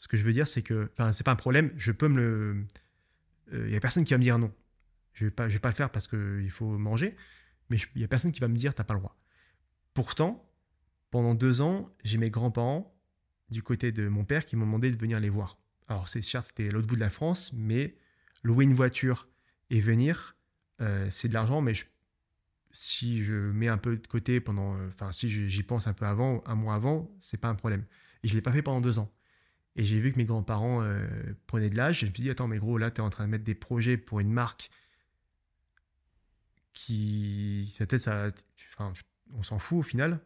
[0.00, 1.70] Ce que je veux dire, c'est que, enfin, c'est pas un problème.
[1.76, 2.66] Je peux me le,
[3.52, 4.52] il euh, y a personne qui va me dire non.
[5.12, 7.14] Je vais pas, je vais pas le faire parce qu'il faut manger
[7.70, 9.16] mais il n'y a personne qui va me dire t'as pas le droit.
[9.94, 10.46] Pourtant,
[11.10, 12.94] pendant deux ans, j'ai mes grands-parents
[13.48, 15.58] du côté de mon père qui m'ont demandé de venir les voir.
[15.88, 17.96] Alors c'est cher, c'était l'autre bout de la France, mais
[18.42, 19.28] louer une voiture
[19.70, 20.36] et venir,
[20.80, 21.72] euh, c'est de l'argent, mais
[22.72, 26.06] si je mets un peu de côté pendant, euh, enfin si j'y pense un peu
[26.06, 27.84] avant, un mois avant, c'est pas un problème.
[28.22, 29.12] Et je l'ai pas fait pendant deux ans.
[29.80, 31.08] Et j'ai vu que mes grands-parents euh,
[31.46, 32.00] prenaient de l'âge.
[32.00, 33.54] Je me suis dit, attends, mais gros, là, tu es en train de mettre des
[33.54, 34.70] projets pour une marque
[36.74, 37.72] qui.
[37.74, 38.28] Sa tête, ça.
[39.32, 40.20] On s'en fout au final.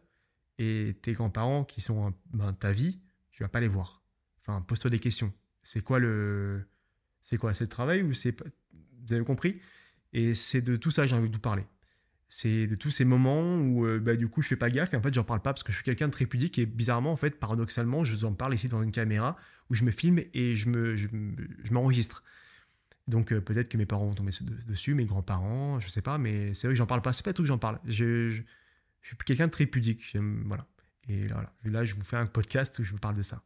[0.57, 2.99] Et tes grands-parents qui sont ben, ta vie,
[3.31, 4.03] tu vas pas les voir.
[4.41, 5.31] Enfin, pose-toi des questions.
[5.63, 6.67] C'est quoi le.
[7.21, 7.53] C'est quoi?
[7.53, 8.37] C'est le travail ou c'est.
[9.07, 9.61] Vous avez compris?
[10.11, 11.63] Et c'est de tout ça que j'ai envie de vous parler.
[12.27, 14.97] C'est de tous ces moments où euh, bah, du coup je fais pas gaffe et
[14.97, 17.11] en fait j'en parle pas parce que je suis quelqu'un de très pudique et bizarrement
[17.11, 19.37] en fait paradoxalement je vous en parle ici dans une caméra
[19.69, 22.23] où je me filme et je me je m'enregistre.
[23.07, 24.31] Donc euh, peut-être que mes parents vont tomber
[24.67, 27.13] dessus, mes grands-parents, je sais pas, mais c'est vrai que j'en parle pas.
[27.13, 27.79] C'est pas tout que j'en parle.
[27.85, 28.41] Je, je,
[29.03, 30.17] suis quelqu'un de très pudique.
[30.45, 30.65] Voilà.
[31.07, 33.43] Et là, là, je vous fais un podcast où je vous parle de ça.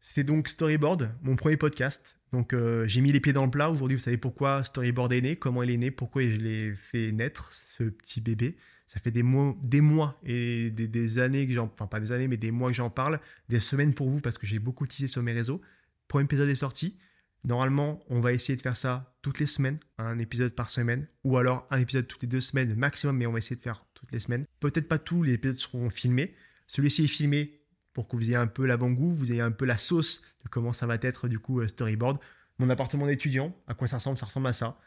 [0.00, 2.18] C'était donc Storyboard, mon premier podcast.
[2.32, 3.70] Donc euh, j'ai mis les pieds dans le plat.
[3.70, 7.12] Aujourd'hui, vous savez pourquoi Storyboard est né, comment il est né, pourquoi je l'ai fait
[7.12, 8.56] naître, ce petit bébé.
[8.86, 11.66] Ça fait des mois, des mois et des, années que j'en...
[11.66, 13.20] Enfin, pas des années, mais des mois que j'en parle.
[13.50, 15.60] Des semaines pour vous parce que j'ai beaucoup teasé sur mes réseaux.
[16.06, 16.96] Premier épisode est sorti.
[17.44, 21.36] Normalement, on va essayer de faire ça toutes les semaines, un épisode par semaine, ou
[21.36, 24.10] alors un épisode toutes les deux semaines maximum, mais on va essayer de faire toutes
[24.10, 24.46] les semaines.
[24.58, 26.34] Peut-être pas tous les épisodes seront filmés.
[26.66, 27.57] Celui-ci est filmé
[27.98, 30.72] pour que vous ayez un peu l'avant-goût, vous ayez un peu la sauce de comment
[30.72, 32.20] ça va être du coup euh, storyboard.
[32.60, 34.78] Mon appartement d'étudiant, à quoi ça ressemble Ça ressemble à ça.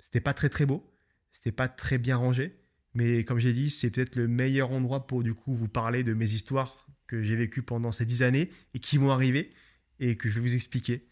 [0.00, 0.90] C'était pas très très beau,
[1.30, 2.58] c'était pas très bien rangé,
[2.94, 6.14] mais comme j'ai dit, c'est peut-être le meilleur endroit pour du coup vous parler de
[6.14, 9.52] mes histoires que j'ai vécues pendant ces dix années et qui vont arriver
[10.00, 11.06] et que je vais vous expliquer.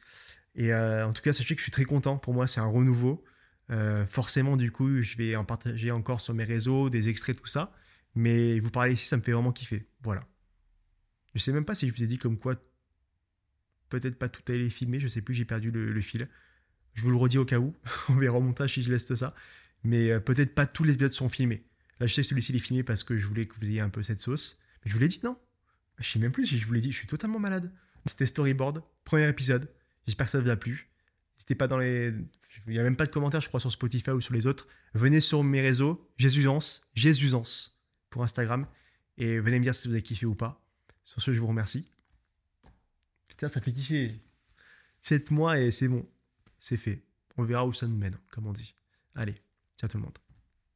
[0.55, 2.17] Et euh, en tout cas, sachez que je suis très content.
[2.17, 3.23] Pour moi, c'est un renouveau.
[3.71, 7.47] Euh, forcément, du coup, je vais en partager encore sur mes réseaux, des extraits, tout
[7.47, 7.75] ça.
[8.15, 9.87] Mais vous parler ici, ça me fait vraiment kiffer.
[10.03, 10.27] Voilà.
[11.35, 12.57] Je sais même pas si je vous ai dit comme quoi
[13.89, 15.01] peut-être pas tout aller filmer.
[15.01, 16.29] Je sais plus, j'ai perdu le, fil.
[16.95, 17.75] Je vous le redis au cas où.
[18.09, 19.35] On verra au montage si je laisse ça.
[19.85, 21.65] Mais euh, peut-être pas tous les épisodes sont filmés.
[22.01, 23.91] Là, je sais que celui-ci est filmé parce que je voulais que vous ayez un
[23.91, 24.59] peu cette sauce.
[24.85, 25.39] Mais je vous l'ai dit, non?
[25.99, 26.91] Je sais même plus si je vous l'ai dit.
[26.91, 27.71] Je suis totalement malade.
[28.07, 29.69] C'était Storyboard, premier épisode.
[30.07, 30.91] J'espère que ça vous a plu.
[31.37, 32.13] N'hésitez pas dans les.
[32.67, 34.67] Il n'y a même pas de commentaires, je crois, sur Spotify ou sur les autres.
[34.95, 37.81] Venez sur mes réseaux, Jésusance, Jésusance
[38.11, 38.67] pour Instagram.
[39.19, 40.62] Et venez me dire si vous avez kiffé ou pas.
[41.05, 41.87] Sur ce, je vous remercie.
[43.29, 44.21] Putain, ça fait kiffer.
[45.03, 46.09] 7 mois et c'est bon.
[46.59, 47.03] C'est fait.
[47.37, 48.75] On verra où ça nous mène, comme on dit.
[49.15, 49.35] Allez,
[49.79, 50.19] ciao tout le monde.